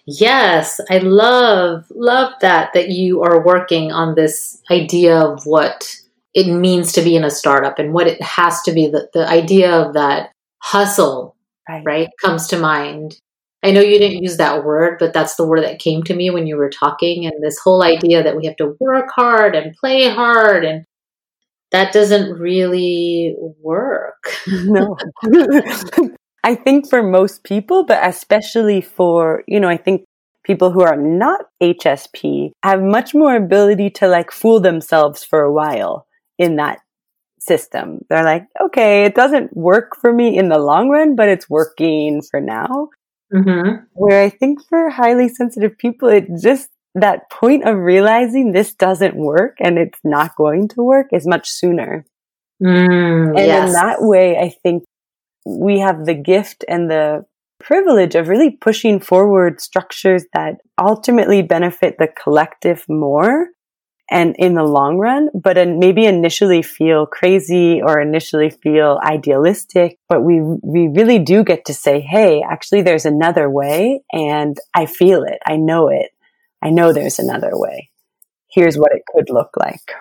Yes, 0.06 0.80
I 0.88 0.98
love 0.98 1.87
love 1.90 2.32
that 2.40 2.72
that 2.74 2.90
you 2.90 3.22
are 3.22 3.44
working 3.44 3.92
on 3.92 4.14
this 4.14 4.61
idea 4.70 5.16
of 5.16 5.46
what 5.46 5.96
it 6.35 6.52
means 6.52 6.92
to 6.92 7.02
be 7.02 7.14
in 7.14 7.24
a 7.24 7.30
startup 7.30 7.78
and 7.78 7.92
what 7.92 8.08
it 8.08 8.20
has 8.20 8.62
to 8.62 8.72
be. 8.72 8.88
The 8.88 9.08
the 9.14 9.28
idea 9.28 9.72
of 9.72 9.94
that 9.94 10.30
hustle, 10.58 11.37
right, 11.68 11.82
right 11.85 12.08
comes 12.20 12.48
to 12.48 12.58
mind. 12.58 13.18
I 13.62 13.70
know 13.70 13.81
you 13.81 13.98
didn't 13.98 14.22
use 14.22 14.38
that 14.38 14.64
word, 14.64 14.98
but 14.98 15.12
that's 15.12 15.37
the 15.37 15.46
word 15.46 15.62
that 15.62 15.79
came 15.79 16.03
to 16.05 16.14
me 16.14 16.31
when 16.31 16.46
you 16.46 16.57
were 16.57 16.70
talking. 16.70 17.27
And 17.27 17.42
this 17.42 17.59
whole 17.59 17.83
idea 17.83 18.22
that 18.22 18.37
we 18.37 18.46
have 18.46 18.57
to 18.57 18.75
work 18.81 19.11
hard 19.14 19.55
and 19.55 19.77
play 19.77 20.09
hard, 20.09 20.64
and 20.64 20.85
that 21.70 21.92
doesn't 21.92 22.38
really 22.38 23.37
work. 23.61 24.35
no. 24.46 24.96
I 26.44 26.57
think 26.57 26.90
for 26.90 27.05
most 27.05 27.44
people, 27.44 27.85
but 27.85 28.05
especially 28.05 28.81
for, 28.81 29.44
you 29.46 29.61
know, 29.61 29.68
I 29.68 29.77
think 29.77 30.05
people 30.44 30.72
who 30.72 30.83
are 30.83 30.96
not 30.96 31.42
HSP 31.62 32.51
have 32.64 32.83
much 32.83 33.14
more 33.14 33.37
ability 33.37 33.90
to 33.90 34.09
like 34.09 34.33
fool 34.33 34.59
themselves 34.59 35.22
for 35.22 35.42
a 35.42 35.53
while 35.53 36.07
in 36.38 36.57
that 36.57 36.81
system. 37.38 38.01
They're 38.09 38.25
like, 38.25 38.46
okay, 38.61 39.05
it 39.05 39.14
doesn't 39.14 39.57
work 39.57 39.96
for 40.01 40.12
me 40.12 40.37
in 40.37 40.48
the 40.48 40.59
long 40.59 40.88
run, 40.88 41.14
but 41.14 41.29
it's 41.29 41.48
working 41.48 42.22
for 42.29 42.40
now. 42.40 42.88
Mm-hmm. 43.32 43.84
Where 43.94 44.22
I 44.22 44.28
think 44.28 44.60
for 44.68 44.90
highly 44.90 45.28
sensitive 45.28 45.78
people, 45.78 46.08
it 46.08 46.26
just 46.40 46.68
that 46.94 47.30
point 47.30 47.66
of 47.66 47.78
realizing 47.78 48.52
this 48.52 48.74
doesn't 48.74 49.16
work 49.16 49.56
and 49.60 49.78
it's 49.78 49.98
not 50.04 50.36
going 50.36 50.68
to 50.68 50.82
work 50.82 51.06
is 51.12 51.26
much 51.26 51.48
sooner. 51.48 52.04
Mm, 52.62 53.28
and 53.28 53.38
yes. 53.38 53.68
in 53.68 53.72
that 53.72 53.96
way, 54.00 54.36
I 54.36 54.54
think 54.62 54.84
we 55.46 55.80
have 55.80 56.04
the 56.04 56.14
gift 56.14 56.64
and 56.68 56.90
the 56.90 57.24
privilege 57.58 58.14
of 58.14 58.28
really 58.28 58.50
pushing 58.50 59.00
forward 59.00 59.60
structures 59.60 60.24
that 60.34 60.56
ultimately 60.80 61.42
benefit 61.42 61.96
the 61.98 62.08
collective 62.08 62.84
more 62.88 63.48
and 64.10 64.36
in 64.38 64.54
the 64.54 64.64
long 64.64 64.98
run, 64.98 65.30
but 65.34 65.56
maybe 65.68 66.04
initially 66.04 66.62
feel 66.62 67.06
crazy 67.06 67.80
or 67.82 68.00
initially 68.00 68.50
feel 68.50 69.00
idealistic. 69.02 69.98
But 70.08 70.22
we, 70.22 70.42
we 70.42 70.88
really 70.88 71.18
do 71.18 71.44
get 71.44 71.64
to 71.66 71.74
say, 71.74 72.00
Hey, 72.00 72.42
actually 72.42 72.82
there's 72.82 73.06
another 73.06 73.48
way 73.48 74.02
and 74.12 74.56
I 74.74 74.86
feel 74.86 75.22
it. 75.22 75.38
I 75.46 75.56
know 75.56 75.88
it. 75.88 76.10
I 76.62 76.70
know 76.70 76.92
there's 76.92 77.18
another 77.18 77.52
way. 77.52 77.90
Here's 78.50 78.76
what 78.76 78.92
it 78.92 79.02
could 79.06 79.30
look 79.30 79.56
like. 79.56 79.92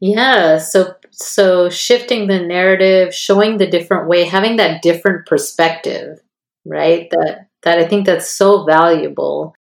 Yeah. 0.00 0.58
So, 0.58 0.94
so 1.10 1.68
shifting 1.68 2.26
the 2.26 2.40
narrative, 2.40 3.14
showing 3.14 3.58
the 3.58 3.68
different 3.68 4.08
way, 4.08 4.24
having 4.24 4.56
that 4.56 4.82
different 4.82 5.26
perspective, 5.26 6.18
right? 6.64 7.08
That, 7.10 7.48
that 7.62 7.78
I 7.78 7.84
think 7.86 8.06
that's 8.06 8.30
so 8.30 8.64
valuable 8.64 9.54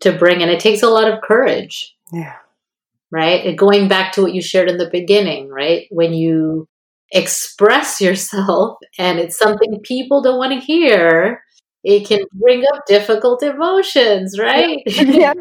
to 0.00 0.12
bring. 0.12 0.42
And 0.42 0.50
it 0.50 0.60
takes 0.60 0.82
a 0.82 0.90
lot 0.90 1.10
of 1.10 1.22
courage. 1.22 1.96
Yeah 2.12 2.36
right? 3.10 3.44
And 3.44 3.58
going 3.58 3.88
back 3.88 4.12
to 4.12 4.22
what 4.22 4.34
you 4.34 4.42
shared 4.42 4.70
in 4.70 4.78
the 4.78 4.90
beginning, 4.90 5.48
right? 5.48 5.86
When 5.90 6.12
you 6.12 6.66
express 7.12 8.00
yourself 8.00 8.78
and 8.98 9.18
it's 9.18 9.38
something 9.38 9.80
people 9.82 10.22
don't 10.22 10.38
want 10.38 10.52
to 10.52 10.64
hear, 10.64 11.42
it 11.84 12.06
can 12.06 12.20
bring 12.32 12.64
up 12.74 12.86
difficult 12.86 13.42
emotions, 13.42 14.38
right? 14.38 14.82
yeah, 14.86 15.34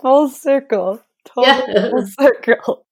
full 0.00 0.28
circle. 0.28 1.00
Totally 1.24 1.72
yes. 1.74 1.90
full 1.90 2.06
circle. 2.06 2.86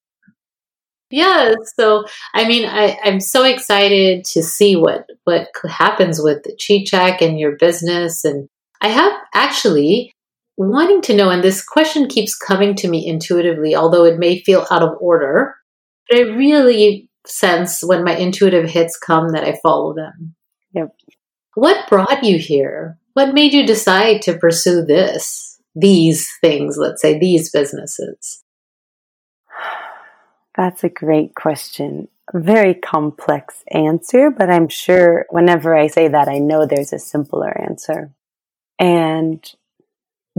Yeah, 1.10 1.54
so 1.76 2.04
I 2.34 2.46
mean, 2.46 2.66
I, 2.66 2.96
I'm 3.04 3.20
so 3.20 3.44
excited 3.44 4.24
to 4.26 4.42
see 4.42 4.76
what 4.76 5.06
what 5.24 5.48
happens 5.68 6.22
with 6.22 6.44
the 6.44 6.54
Check 6.56 7.20
and 7.20 7.38
your 7.38 7.56
business, 7.56 8.24
and 8.24 8.48
I 8.80 8.88
have 8.88 9.12
actually 9.34 10.12
wanting 10.68 11.00
to 11.02 11.16
know, 11.16 11.30
and 11.30 11.42
this 11.42 11.64
question 11.64 12.06
keeps 12.06 12.34
coming 12.34 12.74
to 12.76 12.88
me 12.88 13.06
intuitively, 13.06 13.74
although 13.74 14.04
it 14.04 14.18
may 14.18 14.42
feel 14.42 14.66
out 14.70 14.82
of 14.82 14.96
order, 15.00 15.56
but 16.08 16.18
I 16.18 16.22
really 16.22 17.08
sense 17.26 17.82
when 17.82 18.04
my 18.04 18.14
intuitive 18.16 18.68
hits 18.68 18.98
come 18.98 19.30
that 19.30 19.44
I 19.44 19.58
follow 19.62 19.94
them. 19.94 20.34
Yep. 20.72 20.94
What 21.54 21.88
brought 21.88 22.24
you 22.24 22.38
here? 22.38 22.98
What 23.14 23.34
made 23.34 23.52
you 23.52 23.66
decide 23.66 24.22
to 24.22 24.38
pursue 24.38 24.84
this, 24.84 25.58
these 25.74 26.28
things, 26.40 26.76
let's 26.76 27.00
say, 27.00 27.18
these 27.18 27.50
businesses? 27.50 28.44
That's 30.56 30.84
a 30.84 30.88
great 30.90 31.34
question. 31.34 32.08
Very 32.34 32.74
complex 32.74 33.64
answer, 33.72 34.30
but 34.30 34.50
I'm 34.50 34.68
sure 34.68 35.26
whenever 35.30 35.74
I 35.74 35.86
say 35.86 36.08
that, 36.08 36.28
I 36.28 36.38
know 36.38 36.66
there's 36.66 36.92
a 36.92 36.98
simpler 36.98 37.50
answer. 37.60 38.12
And 38.78 39.42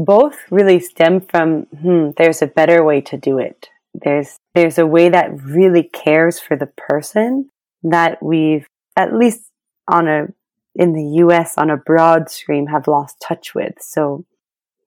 both 0.05 0.37
really 0.49 0.79
stem 0.79 1.21
from 1.21 1.63
hmm, 1.81 2.09
there's 2.17 2.41
a 2.41 2.47
better 2.47 2.83
way 2.83 3.01
to 3.01 3.17
do 3.17 3.37
it. 3.37 3.69
There's 3.93 4.37
there's 4.55 4.77
a 4.77 4.87
way 4.87 5.09
that 5.09 5.41
really 5.41 5.83
cares 5.83 6.39
for 6.39 6.55
the 6.57 6.71
person 6.89 7.49
that 7.83 8.21
we've 8.21 8.67
at 8.95 9.13
least 9.13 9.41
on 9.87 10.07
a 10.07 10.27
in 10.75 10.93
the 10.93 11.21
US 11.23 11.57
on 11.57 11.69
a 11.69 11.77
broad 11.77 12.29
stream 12.29 12.67
have 12.67 12.87
lost 12.87 13.17
touch 13.25 13.53
with. 13.53 13.73
So 13.79 14.25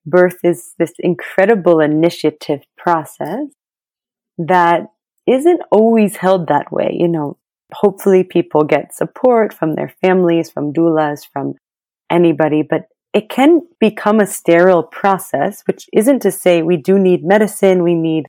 birth 0.06 0.38
is 0.42 0.74
this 0.78 0.92
incredible 0.98 1.80
initiative 1.80 2.62
process 2.76 3.46
that 4.38 4.86
isn't 5.26 5.62
always 5.70 6.16
held 6.16 6.48
that 6.48 6.72
way. 6.72 6.96
You 6.98 7.08
know, 7.08 7.38
hopefully 7.72 8.24
people 8.24 8.64
get 8.64 8.94
support 8.94 9.52
from 9.52 9.74
their 9.74 9.94
families, 10.02 10.50
from 10.50 10.72
doulas, 10.72 11.20
from 11.30 11.54
anybody, 12.10 12.62
but 12.62 12.86
it 13.14 13.28
can 13.28 13.60
become 13.78 14.18
a 14.18 14.26
sterile 14.26 14.82
process, 14.82 15.62
which 15.66 15.86
isn't 15.92 16.20
to 16.22 16.32
say 16.32 16.62
we 16.62 16.76
do 16.76 16.98
need 16.98 17.24
medicine. 17.24 17.84
We 17.84 17.94
need, 17.94 18.26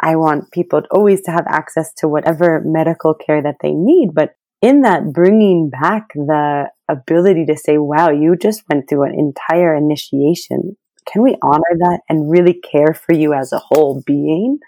I 0.00 0.16
want 0.16 0.50
people 0.50 0.82
always 0.90 1.20
to 1.22 1.30
have 1.30 1.44
access 1.46 1.92
to 1.98 2.08
whatever 2.08 2.62
medical 2.64 3.14
care 3.14 3.42
that 3.42 3.56
they 3.62 3.72
need. 3.72 4.14
But 4.14 4.30
in 4.62 4.82
that 4.82 5.12
bringing 5.12 5.68
back 5.68 6.14
the 6.14 6.70
ability 6.88 7.44
to 7.46 7.56
say, 7.58 7.76
wow, 7.76 8.08
you 8.08 8.34
just 8.34 8.62
went 8.70 8.88
through 8.88 9.04
an 9.04 9.14
entire 9.18 9.74
initiation. 9.76 10.78
Can 11.06 11.22
we 11.22 11.36
honor 11.42 11.76
that 11.78 12.00
and 12.08 12.30
really 12.30 12.54
care 12.54 12.94
for 12.94 13.12
you 13.12 13.34
as 13.34 13.52
a 13.52 13.58
whole 13.58 14.02
being? 14.06 14.60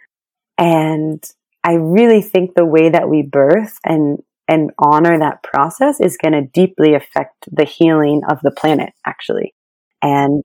And 0.59 1.25
I 1.65 1.75
really 1.75 2.21
think 2.21 2.55
the 2.55 2.67
way 2.67 2.91
that 2.91 3.09
we 3.09 3.23
birth 3.23 3.79
and 3.85 4.19
and 4.49 4.71
honor 4.79 5.19
that 5.19 5.43
process 5.43 6.01
is 6.01 6.17
going 6.17 6.33
to 6.33 6.43
deeply 6.43 6.95
affect 6.95 7.49
the 7.51 7.65
healing 7.65 8.23
of 8.29 8.39
the 8.43 8.51
planet, 8.51 8.93
actually, 9.07 9.55
and 10.03 10.43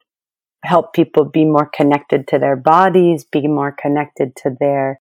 help 0.64 0.94
people 0.94 1.26
be 1.26 1.46
more 1.46 1.70
connected 1.74 2.28
to 2.28 2.40
their 2.40 2.56
bodies, 2.56 3.26
be 3.26 3.48
more 3.48 3.72
connected 3.72 4.36
to 4.36 4.52
their, 4.60 5.00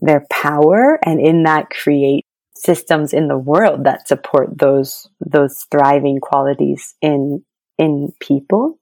their 0.00 0.26
power, 0.30 0.98
and 1.04 1.20
in 1.20 1.44
that 1.44 1.70
create 1.70 2.24
systems 2.54 3.12
in 3.12 3.28
the 3.28 3.38
world 3.38 3.84
that 3.84 4.08
support 4.08 4.58
those, 4.58 5.08
those 5.24 5.66
thriving 5.70 6.18
qualities 6.20 6.94
in, 7.00 7.44
in 7.78 8.12
people. 8.20 8.78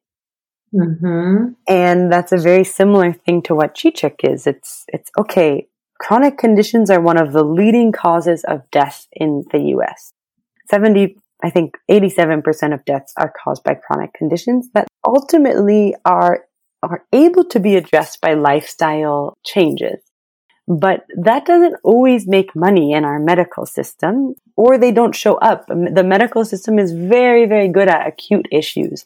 Mm-hmm. 0.75 1.53
And 1.68 2.12
that's 2.12 2.33
a 2.33 2.38
very 2.38 2.64
similar 2.64 3.12
thing 3.12 3.42
to 3.42 3.55
what 3.55 3.75
Chichik 3.75 4.16
is. 4.25 4.46
It's, 4.46 4.85
it's 4.88 5.11
okay. 5.18 5.68
Chronic 5.98 6.37
conditions 6.37 6.90
are 6.90 7.00
one 7.00 7.18
of 7.18 7.32
the 7.32 7.44
leading 7.44 7.92
causes 7.92 8.44
of 8.44 8.70
death 8.70 9.06
in 9.12 9.44
the 9.50 9.61
US. 9.76 10.12
70, 10.70 11.16
I 11.42 11.50
think 11.50 11.76
87% 11.90 12.74
of 12.74 12.85
deaths 12.85 13.12
are 13.16 13.32
caused 13.42 13.64
by 13.64 13.74
chronic 13.74 14.12
conditions 14.14 14.68
that 14.74 14.88
ultimately 15.06 15.94
are, 16.04 16.44
are 16.82 17.04
able 17.12 17.44
to 17.46 17.61
be 17.61 17.76
addressed 17.76 18.20
by 18.20 18.35
lifestyle 18.35 19.37
changes. 19.44 20.02
But 20.68 21.04
that 21.16 21.46
doesn't 21.46 21.76
always 21.85 22.26
make 22.26 22.56
money 22.56 22.92
in 22.92 23.04
our 23.04 23.20
medical 23.20 23.66
system, 23.66 24.35
or 24.56 24.78
they 24.78 24.90
don't 24.90 25.14
show 25.14 25.35
up. 25.35 25.66
The 25.68 26.02
medical 26.04 26.44
system 26.44 26.78
is 26.78 26.92
very, 26.92 27.46
very 27.46 27.68
good 27.68 27.88
at 27.88 28.06
acute 28.06 28.48
issues. 28.50 29.04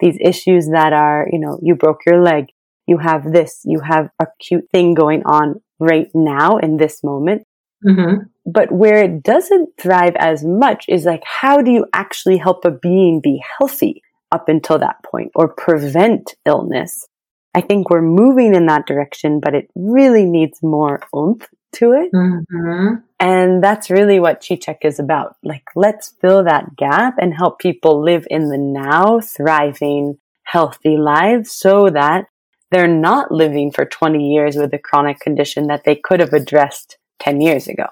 These 0.00 0.18
issues 0.20 0.68
that 0.68 0.92
are, 0.92 1.26
you 1.32 1.40
know, 1.40 1.58
you 1.62 1.74
broke 1.74 2.00
your 2.06 2.22
leg, 2.22 2.48
you 2.86 2.98
have 2.98 3.32
this, 3.32 3.62
you 3.64 3.80
have 3.80 4.10
acute 4.20 4.68
thing 4.70 4.94
going 4.94 5.22
on 5.24 5.62
right 5.78 6.08
now 6.14 6.58
in 6.58 6.76
this 6.76 7.02
moment. 7.02 7.42
Mm-hmm. 7.86 8.24
But 8.44 8.72
where 8.72 9.02
it 9.02 9.22
doesn't 9.22 9.70
thrive 9.80 10.16
as 10.16 10.44
much 10.44 10.84
is 10.88 11.04
like, 11.04 11.22
how 11.24 11.62
do 11.62 11.70
you 11.70 11.86
actually 11.92 12.38
help 12.38 12.64
a 12.64 12.70
being 12.70 13.20
be 13.20 13.42
healthy 13.58 14.02
up 14.32 14.48
until 14.48 14.78
that 14.78 14.96
point 15.04 15.30
or 15.34 15.48
prevent 15.48 16.34
illness? 16.44 17.06
I 17.54 17.60
think 17.60 17.90
we're 17.90 18.02
moving 18.02 18.54
in 18.54 18.66
that 18.66 18.86
direction, 18.86 19.40
but 19.40 19.54
it 19.54 19.70
really 19.74 20.24
needs 20.24 20.62
more 20.62 21.00
oomph 21.14 21.48
to 21.76 21.92
it. 21.92 22.12
Mm-hmm. 22.12 22.94
And 23.20 23.62
that's 23.62 23.90
really 23.90 24.20
what 24.20 24.40
Chichek 24.40 24.78
is 24.84 24.98
about. 24.98 25.36
Like, 25.42 25.64
let's 25.74 26.14
fill 26.20 26.44
that 26.44 26.76
gap 26.76 27.14
and 27.18 27.34
help 27.34 27.58
people 27.58 28.02
live 28.02 28.26
in 28.30 28.48
the 28.48 28.58
now, 28.58 29.20
thriving, 29.20 30.18
healthy 30.44 30.96
lives 30.96 31.52
so 31.52 31.90
that 31.90 32.26
they're 32.70 32.86
not 32.86 33.32
living 33.32 33.70
for 33.70 33.84
20 33.84 34.32
years 34.32 34.56
with 34.56 34.72
a 34.74 34.78
chronic 34.78 35.20
condition 35.20 35.66
that 35.68 35.84
they 35.84 35.96
could 35.96 36.20
have 36.20 36.32
addressed 36.32 36.98
10 37.20 37.40
years 37.40 37.66
ago. 37.68 37.86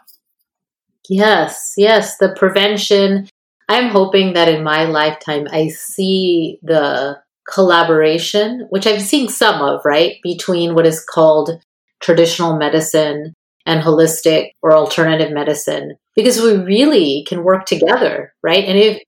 Yes, 1.09 1.75
yes, 1.77 2.19
the 2.19 2.35
prevention. 2.37 3.29
I'm 3.69 3.91
hoping 3.91 4.35
that 4.35 4.49
in 4.49 4.63
my 4.63 4.85
lifetime 4.85 5.47
I 5.51 5.69
see 5.69 6.59
the 6.63 7.19
collaboration, 7.49 8.67
which 8.71 8.87
I've 8.87 9.03
seen 9.03 9.29
some 9.29 9.63
of, 9.63 9.81
right, 9.85 10.17
between 10.23 10.75
what 10.75 10.87
is 10.87 11.05
called 11.05 11.63
traditional 12.01 12.57
medicine 12.57 13.35
and 13.65 13.83
holistic 13.83 14.51
or 14.63 14.73
alternative 14.73 15.33
medicine, 15.33 15.97
because 16.15 16.41
we 16.41 16.57
really 16.57 17.25
can 17.29 17.43
work 17.43 17.67
together, 17.67 18.33
right? 18.43 18.65
And 18.65 18.79
if 18.79 19.03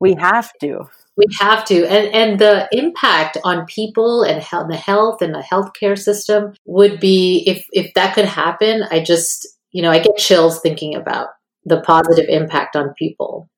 we 0.00 0.14
have 0.14 0.50
to, 0.60 0.88
we 1.16 1.26
have 1.38 1.64
to, 1.66 1.86
and 1.86 2.14
and 2.14 2.38
the 2.38 2.68
impact 2.72 3.38
on 3.44 3.66
people 3.66 4.22
and 4.22 4.42
health, 4.42 4.68
the 4.68 4.76
health 4.76 5.22
and 5.22 5.34
the 5.34 5.44
healthcare 5.52 5.98
system 5.98 6.54
would 6.64 7.00
be 7.00 7.44
if 7.46 7.64
if 7.72 7.94
that 7.94 8.14
could 8.14 8.24
happen. 8.24 8.84
I 8.90 9.00
just 9.00 9.46
you 9.70 9.82
know 9.82 9.90
I 9.90 10.00
get 10.00 10.16
chills 10.16 10.60
thinking 10.60 10.94
about 10.94 11.28
the 11.64 11.80
positive 11.80 12.26
impact 12.28 12.76
on 12.76 12.94
people. 12.98 13.48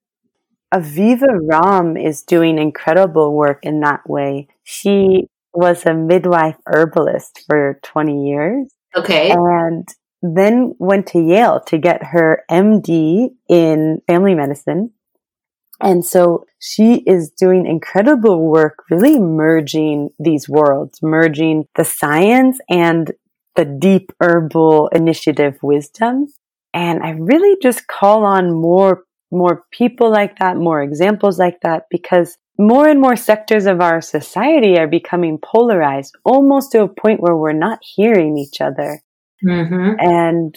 Aviva 0.75 1.29
Romm 1.51 2.03
is 2.03 2.23
doing 2.23 2.59
incredible 2.59 3.35
work 3.35 3.61
in 3.62 3.81
that 3.81 4.09
way. 4.09 4.49
She 4.64 5.29
was 5.55 5.87
a 5.87 5.95
midwife 5.95 6.57
herbalist 6.66 7.45
for 7.49 7.81
20 7.83 8.29
years. 8.29 8.66
Okay. 8.95 9.31
And 9.31 9.88
then 10.23 10.75
went 10.79 11.07
to 11.09 11.21
Yale 11.21 11.61
to 11.69 11.79
get 11.79 12.03
her 12.03 12.45
MD 12.51 13.29
in 13.49 14.01
family 14.07 14.35
medicine. 14.35 14.92
And 15.81 16.05
so 16.05 16.47
she 16.59 17.03
is 17.07 17.31
doing 17.31 17.67
incredible 17.67 18.41
work, 18.41 18.85
really 18.91 19.19
merging 19.21 20.11
these 20.19 20.49
worlds, 20.49 21.01
merging 21.03 21.65
the 21.75 21.85
science 21.85 22.59
and 22.69 23.12
the 23.57 23.65
deep 23.65 24.12
herbal 24.21 24.89
initiative 24.89 25.59
wisdom. 25.62 26.27
And 26.73 27.03
I 27.03 27.11
really 27.11 27.57
just 27.62 27.87
call 27.87 28.25
on 28.25 28.53
more, 28.53 29.05
more 29.31 29.65
people 29.71 30.11
like 30.11 30.39
that, 30.39 30.57
more 30.57 30.83
examples 30.83 31.39
like 31.39 31.61
that, 31.62 31.85
because 31.91 32.37
more 32.59 32.89
and 32.89 33.01
more 33.01 33.17
sectors 33.17 33.67
of 33.67 33.81
our 33.81 34.01
society 34.01 34.79
are 34.79 34.89
becoming 34.89 35.39
polarized 35.43 36.15
almost 36.25 36.73
to 36.73 36.83
a 36.83 36.89
point 36.89 37.21
where 37.21 37.37
we're 37.37 37.53
not 37.53 37.81
hearing 37.83 38.39
each 38.39 38.61
other. 38.61 39.03
Mm-hmm. 39.45 39.95
And 39.99 40.55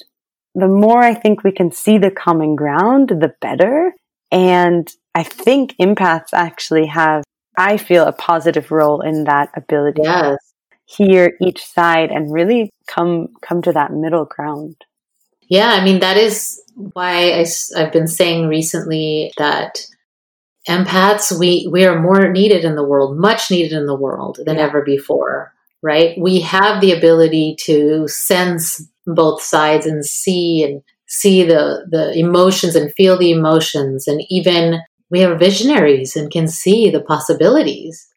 the 0.56 0.68
more 0.68 1.00
I 1.00 1.14
think 1.14 1.44
we 1.44 1.52
can 1.52 1.72
see 1.72 1.98
the 1.98 2.12
common 2.12 2.56
ground, 2.56 3.10
the 3.10 3.34
better. 3.42 3.94
And 4.32 4.90
I 5.20 5.24
think 5.24 5.76
empaths 5.82 6.30
actually 6.32 6.86
have, 6.86 7.26
I 7.58 7.76
feel, 7.76 8.06
a 8.06 8.14
positive 8.14 8.72
role 8.72 9.02
in 9.02 9.26
that 9.26 9.50
ability. 9.54 10.04
Yes. 10.06 10.38
Hear 10.86 11.34
each 11.42 11.62
side 11.62 12.10
and 12.10 12.34
really 12.34 12.70
come 12.88 13.28
come 13.42 13.62
to 13.64 13.74
that 13.74 13.92
middle 13.92 14.24
ground. 14.24 14.78
Yeah, 15.50 15.72
I 15.72 15.84
mean 15.84 16.00
that 16.00 16.16
is 16.16 16.64
why 16.74 17.34
I, 17.34 17.46
I've 17.76 17.92
been 17.92 18.08
saying 18.08 18.48
recently 18.48 19.34
that 19.38 19.86
empaths 20.70 21.38
we 21.38 21.68
we 21.70 21.86
are 21.86 22.02
more 22.02 22.32
needed 22.32 22.64
in 22.64 22.76
the 22.76 22.88
world, 22.88 23.20
much 23.20 23.52
needed 23.52 23.74
in 23.74 23.88
the 23.88 24.02
world 24.06 24.40
than 24.46 24.56
yeah. 24.56 24.64
ever 24.64 24.82
before. 24.82 25.54
Right? 25.84 26.18
We 26.18 26.40
have 26.42 26.80
the 26.80 26.94
ability 26.94 27.58
to 27.66 28.08
sense 28.08 28.88
both 29.06 29.42
sides 29.42 29.86
and 29.86 30.06
see 30.06 30.64
and 30.64 30.82
see 31.08 31.44
the 31.44 31.86
the 31.92 32.18
emotions 32.18 32.74
and 32.74 32.94
feel 32.94 33.18
the 33.18 33.32
emotions 33.32 34.08
and 34.08 34.24
even 34.30 34.80
we 35.12 35.24
are 35.24 35.38
visionaries 35.38 36.16
and 36.16 36.32
can 36.32 36.48
see 36.48 36.90
the 36.90 37.02
possibilities. 37.02 38.08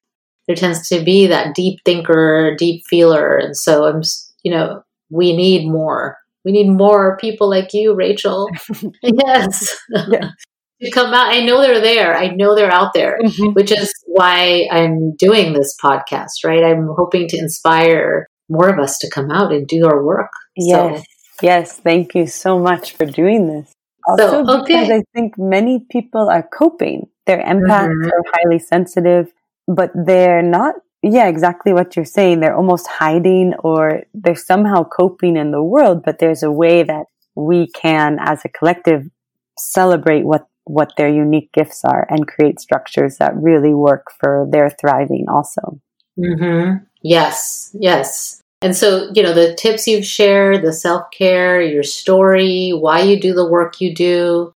There 0.46 0.56
tends 0.56 0.88
to 0.88 1.02
be 1.02 1.26
that 1.28 1.54
deep 1.54 1.78
thinker, 1.84 2.54
deep 2.58 2.82
feeler. 2.88 3.36
And 3.36 3.56
so 3.56 3.84
I'm, 3.84 4.02
you 4.42 4.52
know, 4.52 4.82
we 5.10 5.36
need 5.36 5.66
more. 5.66 6.18
We 6.44 6.52
need 6.52 6.68
more 6.68 7.16
people 7.18 7.48
like 7.48 7.72
you, 7.72 7.94
Rachel. 7.94 8.48
yes. 9.02 9.76
Yeah. 9.90 10.30
to 10.82 10.90
come 10.90 11.14
out. 11.14 11.32
I 11.32 11.44
know 11.44 11.60
they're 11.60 11.80
there. 11.80 12.16
I 12.16 12.28
know 12.28 12.54
they're 12.54 12.72
out 12.72 12.92
there, 12.92 13.18
mm-hmm. 13.22 13.52
which 13.52 13.70
is 13.70 13.92
why 14.06 14.68
I'm 14.70 15.14
doing 15.16 15.52
this 15.52 15.76
podcast, 15.82 16.44
right? 16.44 16.64
I'm 16.64 16.88
hoping 16.96 17.28
to 17.28 17.38
inspire 17.38 18.26
more 18.48 18.68
of 18.68 18.78
us 18.78 18.98
to 18.98 19.10
come 19.10 19.30
out 19.30 19.52
and 19.52 19.66
do 19.66 19.86
our 19.86 20.04
work. 20.04 20.30
Yes. 20.56 20.98
So. 20.98 21.04
Yes. 21.40 21.78
Thank 21.78 22.14
you 22.14 22.26
so 22.26 22.58
much 22.58 22.96
for 22.96 23.06
doing 23.06 23.46
this. 23.46 23.72
Also, 24.06 24.44
so, 24.44 24.60
okay. 24.60 24.74
because 24.74 24.90
I 24.90 25.02
think 25.14 25.38
many 25.38 25.86
people 25.90 26.28
are 26.28 26.42
coping. 26.42 27.08
Their 27.26 27.38
empaths 27.38 27.88
mm-hmm. 27.88 28.10
are 28.10 28.24
highly 28.34 28.58
sensitive, 28.58 29.32
but 29.68 29.90
they're 29.94 30.42
not, 30.42 30.74
yeah, 31.02 31.28
exactly 31.28 31.72
what 31.72 31.94
you're 31.94 32.04
saying. 32.04 32.40
They're 32.40 32.56
almost 32.56 32.86
hiding 32.88 33.54
or 33.60 34.02
they're 34.12 34.34
somehow 34.34 34.84
coping 34.84 35.36
in 35.36 35.52
the 35.52 35.62
world, 35.62 36.02
but 36.04 36.18
there's 36.18 36.42
a 36.42 36.50
way 36.50 36.82
that 36.82 37.06
we 37.34 37.68
can, 37.68 38.18
as 38.20 38.44
a 38.44 38.48
collective, 38.48 39.08
celebrate 39.56 40.24
what, 40.24 40.46
what 40.64 40.92
their 40.96 41.08
unique 41.08 41.52
gifts 41.52 41.84
are 41.84 42.06
and 42.10 42.26
create 42.26 42.60
structures 42.60 43.18
that 43.18 43.36
really 43.36 43.74
work 43.74 44.06
for 44.18 44.48
their 44.50 44.68
thriving 44.68 45.26
also. 45.28 45.80
Mm-hmm. 46.18 46.84
Yes, 47.02 47.74
yes. 47.78 48.41
And 48.62 48.76
so, 48.76 49.10
you 49.14 49.22
know, 49.22 49.34
the 49.34 49.54
tips 49.56 49.86
you've 49.88 50.06
shared, 50.06 50.62
the 50.62 50.72
self 50.72 51.04
care, 51.16 51.60
your 51.60 51.82
story, 51.82 52.70
why 52.70 53.00
you 53.02 53.20
do 53.20 53.34
the 53.34 53.48
work 53.48 53.80
you 53.80 53.94
do, 53.94 54.54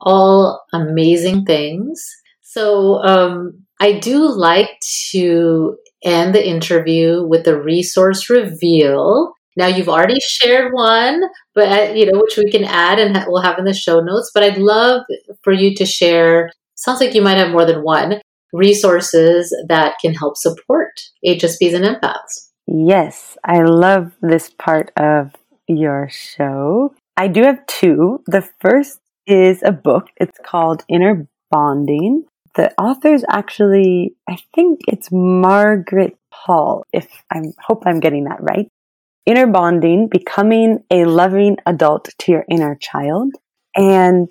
all 0.00 0.64
amazing 0.72 1.44
things. 1.44 2.04
So, 2.42 3.02
um, 3.04 3.64
I 3.80 3.98
do 3.98 4.28
like 4.28 4.70
to 5.12 5.76
end 6.02 6.34
the 6.34 6.46
interview 6.46 7.24
with 7.24 7.44
the 7.44 7.60
resource 7.60 8.30
reveal. 8.30 9.34
Now, 9.56 9.66
you've 9.68 9.88
already 9.88 10.20
shared 10.20 10.72
one, 10.72 11.22
but 11.54 11.68
uh, 11.68 11.92
you 11.94 12.06
know, 12.06 12.20
which 12.20 12.36
we 12.38 12.50
can 12.50 12.64
add 12.64 12.98
and 12.98 13.24
we'll 13.28 13.42
have 13.42 13.58
in 13.58 13.64
the 13.64 13.74
show 13.74 14.00
notes. 14.00 14.30
But 14.34 14.42
I'd 14.44 14.58
love 14.58 15.02
for 15.42 15.52
you 15.52 15.74
to 15.76 15.86
share. 15.86 16.52
Sounds 16.74 17.00
like 17.00 17.14
you 17.14 17.22
might 17.22 17.38
have 17.38 17.50
more 17.52 17.64
than 17.66 17.82
one. 17.82 18.20
resources 18.52 19.54
that 19.68 19.96
can 20.00 20.14
help 20.14 20.36
support 20.36 20.90
HSPs 21.24 21.74
and 21.74 21.84
empaths. 21.84 22.45
Yes, 22.66 23.36
I 23.44 23.62
love 23.62 24.12
this 24.20 24.50
part 24.50 24.90
of 24.96 25.32
your 25.68 26.08
show. 26.10 26.94
I 27.16 27.28
do 27.28 27.42
have 27.42 27.64
two. 27.66 28.22
The 28.26 28.48
first 28.60 29.00
is 29.26 29.62
a 29.62 29.72
book. 29.72 30.08
It's 30.16 30.38
called 30.44 30.84
Inner 30.88 31.26
Bonding. 31.50 32.24
The 32.56 32.72
author's 32.80 33.24
actually, 33.30 34.14
I 34.28 34.38
think 34.54 34.80
it's 34.88 35.10
Margaret 35.12 36.16
Hall, 36.32 36.84
if 36.92 37.06
I 37.30 37.42
hope 37.60 37.84
I'm 37.86 38.00
getting 38.00 38.24
that 38.24 38.42
right. 38.42 38.68
Inner 39.26 39.46
Bonding, 39.46 40.08
Becoming 40.08 40.84
a 40.90 41.04
Loving 41.04 41.58
Adult 41.66 42.08
to 42.18 42.32
Your 42.32 42.44
Inner 42.48 42.76
Child. 42.76 43.32
And 43.74 44.30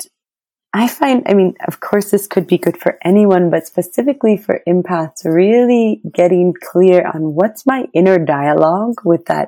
I 0.78 0.90
find, 0.90 1.24
I 1.26 1.36
mean, 1.36 1.54
of 1.70 1.80
course, 1.80 2.12
this 2.12 2.28
could 2.28 2.48
be 2.48 2.58
good 2.58 2.78
for 2.78 2.98
anyone, 3.02 3.50
but 3.50 3.66
specifically 3.66 4.36
for 4.36 4.60
empaths, 4.68 5.24
really 5.24 6.02
getting 6.14 6.54
clear 6.62 7.08
on 7.08 7.34
what's 7.34 7.66
my 7.66 7.86
inner 7.94 8.20
dialogue 8.20 8.96
with 9.06 9.24
that 9.28 9.48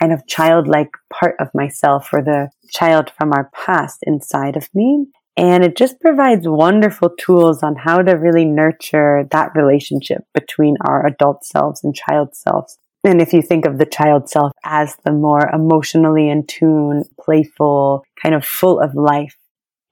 kind 0.00 0.10
of 0.10 0.26
childlike 0.26 0.88
part 1.12 1.36
of 1.38 1.48
myself 1.52 2.08
or 2.14 2.22
the 2.22 2.48
child 2.70 3.10
from 3.10 3.34
our 3.34 3.50
past 3.54 3.98
inside 4.04 4.56
of 4.56 4.70
me. 4.74 5.04
And 5.36 5.62
it 5.62 5.76
just 5.76 6.00
provides 6.00 6.48
wonderful 6.48 7.10
tools 7.10 7.62
on 7.62 7.76
how 7.76 8.00
to 8.00 8.12
really 8.12 8.46
nurture 8.46 9.28
that 9.32 9.50
relationship 9.54 10.22
between 10.32 10.76
our 10.88 11.06
adult 11.06 11.44
selves 11.44 11.84
and 11.84 11.94
child 11.94 12.34
selves. 12.34 12.78
And 13.04 13.20
if 13.20 13.34
you 13.34 13.42
think 13.42 13.66
of 13.66 13.76
the 13.76 13.84
child 13.84 14.30
self 14.30 14.52
as 14.64 14.96
the 15.04 15.12
more 15.12 15.46
emotionally 15.52 16.30
in 16.30 16.46
tune, 16.46 17.04
playful, 17.20 18.02
kind 18.22 18.34
of 18.34 18.46
full 18.46 18.80
of 18.80 18.94
life, 18.94 19.36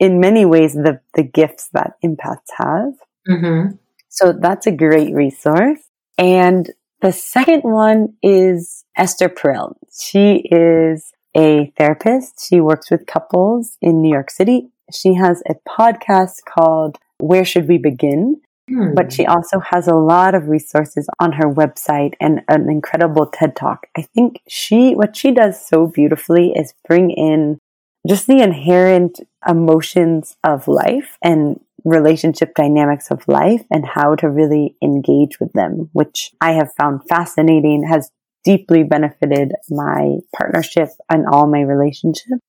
in 0.02 0.18
many 0.18 0.44
ways 0.44 0.74
the, 0.74 1.00
the 1.14 1.22
gifts 1.22 1.68
that 1.72 1.92
empaths 2.04 2.50
have. 2.56 2.94
Mm-hmm. 3.28 3.76
So 4.08 4.32
that's 4.32 4.66
a 4.66 4.72
great 4.72 5.14
resource. 5.14 5.78
And 6.18 6.68
the 7.02 7.12
second 7.12 7.60
one 7.60 8.14
is 8.20 8.84
Esther 8.96 9.28
Perel. 9.28 9.76
She 9.96 10.48
is 10.50 11.12
a 11.36 11.72
therapist. 11.78 12.44
She 12.48 12.60
works 12.60 12.90
with 12.90 13.06
couples 13.06 13.78
in 13.80 14.02
New 14.02 14.12
York 14.12 14.32
City. 14.32 14.70
She 14.92 15.14
has 15.14 15.40
a 15.48 15.54
podcast 15.68 16.44
called 16.52 16.98
Where 17.18 17.44
Should 17.44 17.68
We 17.68 17.78
Begin? 17.78 18.40
Hmm. 18.68 18.94
But 18.94 19.12
she 19.12 19.24
also 19.24 19.60
has 19.60 19.86
a 19.86 19.94
lot 19.94 20.34
of 20.34 20.48
resources 20.48 21.08
on 21.20 21.32
her 21.32 21.48
website 21.48 22.14
and 22.20 22.42
an 22.48 22.68
incredible 22.68 23.26
TED 23.26 23.54
Talk. 23.54 23.86
I 23.96 24.02
think 24.02 24.40
she, 24.48 24.94
what 24.94 25.16
she 25.16 25.30
does 25.30 25.64
so 25.64 25.86
beautifully 25.86 26.54
is 26.56 26.74
bring 26.88 27.12
in 27.12 27.60
just 28.06 28.26
the 28.26 28.42
inherent 28.42 29.20
emotions 29.46 30.36
of 30.44 30.68
life 30.68 31.18
and 31.22 31.60
relationship 31.84 32.54
dynamics 32.54 33.10
of 33.10 33.26
life 33.26 33.64
and 33.70 33.84
how 33.86 34.14
to 34.16 34.28
really 34.28 34.76
engage 34.82 35.40
with 35.40 35.52
them, 35.52 35.88
which 35.92 36.32
I 36.40 36.52
have 36.52 36.72
found 36.74 37.02
fascinating, 37.08 37.86
has 37.88 38.10
deeply 38.44 38.82
benefited 38.82 39.52
my 39.70 40.16
partnership 40.36 40.88
and 41.10 41.26
all 41.26 41.46
my 41.46 41.60
relationships. 41.60 42.40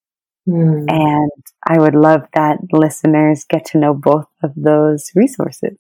Mm. 0.48 0.86
And 0.90 1.32
I 1.68 1.80
would 1.80 1.96
love 1.96 2.28
that 2.34 2.58
listeners 2.72 3.46
get 3.48 3.66
to 3.68 3.78
know 3.78 3.94
both 3.94 4.28
of 4.44 4.52
those 4.56 5.12
resources. 5.16 5.78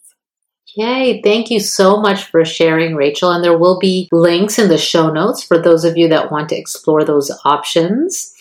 Yay. 0.75 1.21
Thank 1.21 1.51
you 1.51 1.59
so 1.59 1.99
much 1.99 2.23
for 2.25 2.45
sharing, 2.45 2.95
Rachel. 2.95 3.31
And 3.31 3.43
there 3.43 3.57
will 3.57 3.77
be 3.77 4.07
links 4.11 4.57
in 4.57 4.69
the 4.69 4.77
show 4.77 5.11
notes 5.11 5.43
for 5.43 5.59
those 5.59 5.83
of 5.83 5.97
you 5.97 6.07
that 6.09 6.31
want 6.31 6.49
to 6.49 6.57
explore 6.57 7.03
those 7.03 7.31
options. 7.45 8.32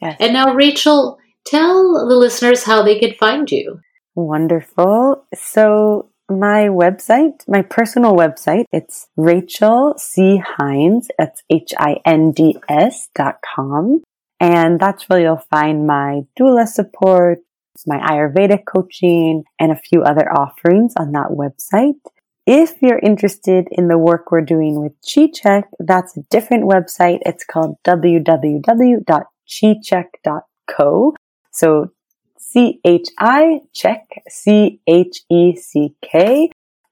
Yes. 0.00 0.16
And 0.20 0.32
now, 0.32 0.54
Rachel, 0.54 1.18
tell 1.46 2.06
the 2.08 2.16
listeners 2.16 2.64
how 2.64 2.82
they 2.82 2.98
could 2.98 3.16
find 3.16 3.50
you. 3.50 3.80
Wonderful. 4.14 5.26
So, 5.34 6.10
my 6.28 6.68
website, 6.68 7.46
my 7.46 7.62
personal 7.62 8.14
website, 8.14 8.64
it's 8.72 9.08
Rachel 9.16 9.94
C. 9.96 10.42
Hinds. 10.44 11.08
That's 11.18 11.42
H 11.50 11.72
I 11.78 11.96
N 12.04 12.32
D 12.32 12.56
S 12.68 13.08
dot 13.14 13.36
com. 13.54 14.02
And 14.40 14.78
that's 14.78 15.08
where 15.08 15.20
you'll 15.20 15.44
find 15.50 15.86
my 15.86 16.22
doula 16.38 16.66
support, 16.66 17.38
my 17.86 17.98
Ayurvedic 17.98 18.64
coaching, 18.66 19.44
and 19.58 19.72
a 19.72 19.76
few 19.76 20.02
other 20.02 20.30
offerings 20.30 20.94
on 20.98 21.12
that 21.12 21.30
website. 21.30 22.00
If 22.46 22.82
you're 22.82 22.98
interested 22.98 23.66
in 23.70 23.88
the 23.88 23.98
work 23.98 24.30
we're 24.30 24.42
doing 24.42 24.80
with 24.80 24.92
Chi 25.02 25.28
Check, 25.32 25.68
that's 25.78 26.16
a 26.16 26.22
different 26.30 26.64
website. 26.64 27.20
It's 27.24 27.44
called 27.44 27.76
www 27.84 29.26
chicheck.co. 29.48 31.14
So 31.52 31.90
C-H-I 32.38 33.60
check, 33.72 34.08
C-H-E-C-K 34.28 34.80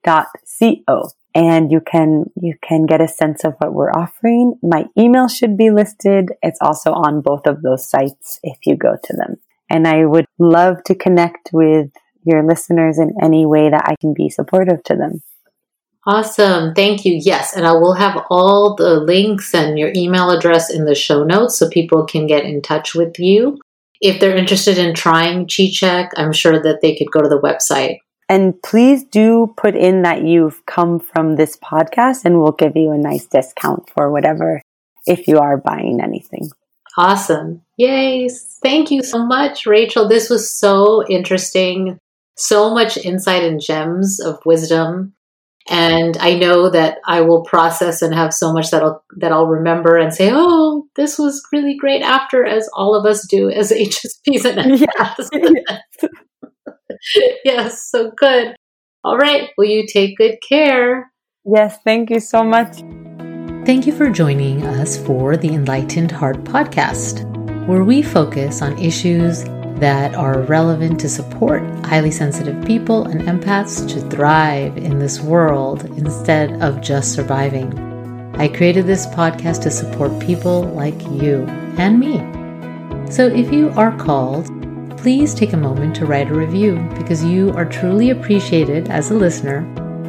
dot 0.02 0.26
C-O. 0.44 1.10
And 1.34 1.72
you 1.72 1.80
can, 1.80 2.30
you 2.40 2.54
can 2.62 2.86
get 2.86 3.00
a 3.00 3.08
sense 3.08 3.44
of 3.44 3.54
what 3.58 3.72
we're 3.74 3.90
offering. 3.90 4.54
My 4.62 4.86
email 4.96 5.26
should 5.26 5.56
be 5.56 5.70
listed. 5.70 6.32
It's 6.42 6.60
also 6.60 6.92
on 6.92 7.22
both 7.22 7.46
of 7.46 7.62
those 7.62 7.88
sites 7.88 8.38
if 8.42 8.58
you 8.66 8.76
go 8.76 8.96
to 9.02 9.16
them. 9.16 9.36
And 9.68 9.88
I 9.88 10.04
would 10.04 10.26
love 10.38 10.84
to 10.84 10.94
connect 10.94 11.50
with 11.52 11.90
your 12.24 12.46
listeners 12.46 12.98
in 12.98 13.14
any 13.22 13.46
way 13.46 13.70
that 13.70 13.84
I 13.86 13.96
can 14.00 14.14
be 14.14 14.28
supportive 14.28 14.82
to 14.84 14.94
them. 14.94 15.22
Awesome. 16.06 16.74
Thank 16.74 17.04
you. 17.04 17.18
Yes. 17.20 17.56
And 17.56 17.66
I 17.66 17.72
will 17.72 17.94
have 17.94 18.26
all 18.28 18.74
the 18.74 19.00
links 19.00 19.54
and 19.54 19.78
your 19.78 19.90
email 19.96 20.30
address 20.30 20.70
in 20.70 20.84
the 20.84 20.94
show 20.94 21.24
notes 21.24 21.56
so 21.56 21.68
people 21.68 22.04
can 22.04 22.26
get 22.26 22.44
in 22.44 22.60
touch 22.60 22.94
with 22.94 23.18
you. 23.18 23.58
If 24.00 24.20
they're 24.20 24.36
interested 24.36 24.76
in 24.76 24.94
trying 24.94 25.48
Chi 25.48 25.70
Check, 25.72 26.12
I'm 26.16 26.32
sure 26.32 26.62
that 26.62 26.82
they 26.82 26.94
could 26.94 27.10
go 27.10 27.22
to 27.22 27.28
the 27.28 27.40
website. 27.40 28.00
And 28.28 28.60
please 28.62 29.04
do 29.04 29.54
put 29.56 29.74
in 29.74 30.02
that 30.02 30.24
you've 30.24 30.64
come 30.66 30.98
from 30.98 31.36
this 31.36 31.56
podcast 31.56 32.24
and 32.24 32.38
we'll 32.38 32.52
give 32.52 32.76
you 32.76 32.90
a 32.90 32.98
nice 32.98 33.26
discount 33.26 33.88
for 33.88 34.10
whatever 34.10 34.60
if 35.06 35.26
you 35.26 35.38
are 35.38 35.56
buying 35.56 36.00
anything. 36.02 36.50
Awesome. 36.98 37.62
Yay. 37.76 38.28
Thank 38.62 38.90
you 38.90 39.02
so 39.02 39.24
much, 39.24 39.66
Rachel. 39.66 40.06
This 40.06 40.28
was 40.28 40.50
so 40.50 41.06
interesting. 41.08 41.98
So 42.36 42.74
much 42.74 42.96
insight 42.98 43.42
and 43.42 43.60
gems 43.60 44.20
of 44.20 44.44
wisdom 44.44 45.13
and 45.68 46.16
I 46.18 46.35
know 46.35 46.68
that 46.68 46.98
I 47.07 47.22
will 47.22 47.42
process 47.42 48.03
and 48.03 48.14
have 48.14 48.35
so 48.35 48.53
much 48.53 48.70
that 48.70 48.83
I'll 48.83 49.03
that 49.18 49.33
I'll 49.33 49.46
remember 49.46 49.96
and 49.96 50.12
say, 50.12 50.31
"Oh, 50.33 50.87
this 50.96 51.18
was 51.18 51.42
really 51.53 51.77
great." 51.77 52.03
After, 52.03 52.44
as 52.44 52.68
all 52.74 52.94
of 52.94 53.07
us 53.07 53.27
do 53.29 53.48
as 53.48 53.70
HSPs 53.72 54.44
and 54.44 54.81
yes. 54.98 56.09
yes, 57.44 57.90
so 57.90 58.11
good. 58.16 58.55
All 59.05 59.16
right, 59.16 59.50
will 59.57 59.66
you 59.66 59.87
take 59.87 60.18
good 60.18 60.38
care? 60.46 61.11
Yes, 61.44 61.79
thank 61.85 62.11
you 62.11 62.20
so 62.20 62.42
much. 62.42 62.79
Thank 63.66 63.87
you 63.87 63.92
for 63.92 64.11
joining 64.11 64.62
us 64.66 64.98
for 64.98 65.37
the 65.38 65.48
Enlightened 65.48 66.11
Heart 66.11 66.44
podcast, 66.44 67.24
where 67.66 67.85
we 67.85 68.03
focus 68.03 68.61
on 68.61 68.79
issues 68.79 69.44
that 69.85 70.14
are 70.14 70.40
relevant 70.44 70.99
to 70.99 71.11
support 71.11 71.62
highly 71.85 72.11
sensitive 72.11 72.64
people 72.64 73.05
and 73.05 73.20
empaths 73.20 73.87
to 73.87 74.01
thrive 74.09 74.79
in 74.79 74.99
this 74.99 75.20
world 75.20 75.85
instead 75.99 76.51
of 76.62 76.81
just 76.81 77.12
surviving. 77.12 77.70
I 78.37 78.49
created 78.49 78.87
this 78.87 79.05
podcast 79.05 79.61
to 79.64 79.70
support 79.70 80.18
people 80.20 80.62
like 80.62 80.99
you 81.09 81.42
and 81.77 82.01
me. 82.01 82.16
So 83.12 83.27
if 83.27 83.53
you 83.53 83.68
are 83.77 83.94
called, 83.99 84.47
please 84.97 85.35
take 85.35 85.53
a 85.53 85.59
moment 85.59 85.94
to 85.97 86.07
write 86.07 86.31
a 86.31 86.35
review 86.35 86.77
because 86.97 87.23
you 87.23 87.53
are 87.53 87.66
truly 87.66 88.09
appreciated 88.09 88.88
as 88.88 89.11
a 89.11 89.14
listener, 89.14 89.59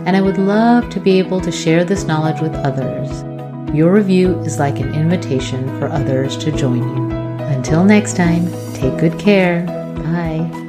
and 0.06 0.16
I 0.16 0.22
would 0.22 0.38
love 0.38 0.90
to 0.92 1.02
be 1.02 1.20
able 1.20 1.42
to 1.42 1.52
share 1.52 1.84
this 1.84 2.06
knowledge 2.06 2.40
with 2.40 2.56
others. 2.56 3.24
Your 3.76 3.92
review 3.92 4.40
is 4.44 4.58
like 4.58 4.80
an 4.80 4.96
invitation 4.96 5.68
for 5.80 5.90
others 5.90 6.38
to 6.38 6.52
join 6.54 6.78
you. 6.78 7.16
Until 7.48 7.84
next 7.84 8.16
time, 8.16 8.48
take 8.76 8.98
good 8.98 9.18
care. 9.20 9.66
Bye. 10.04 10.65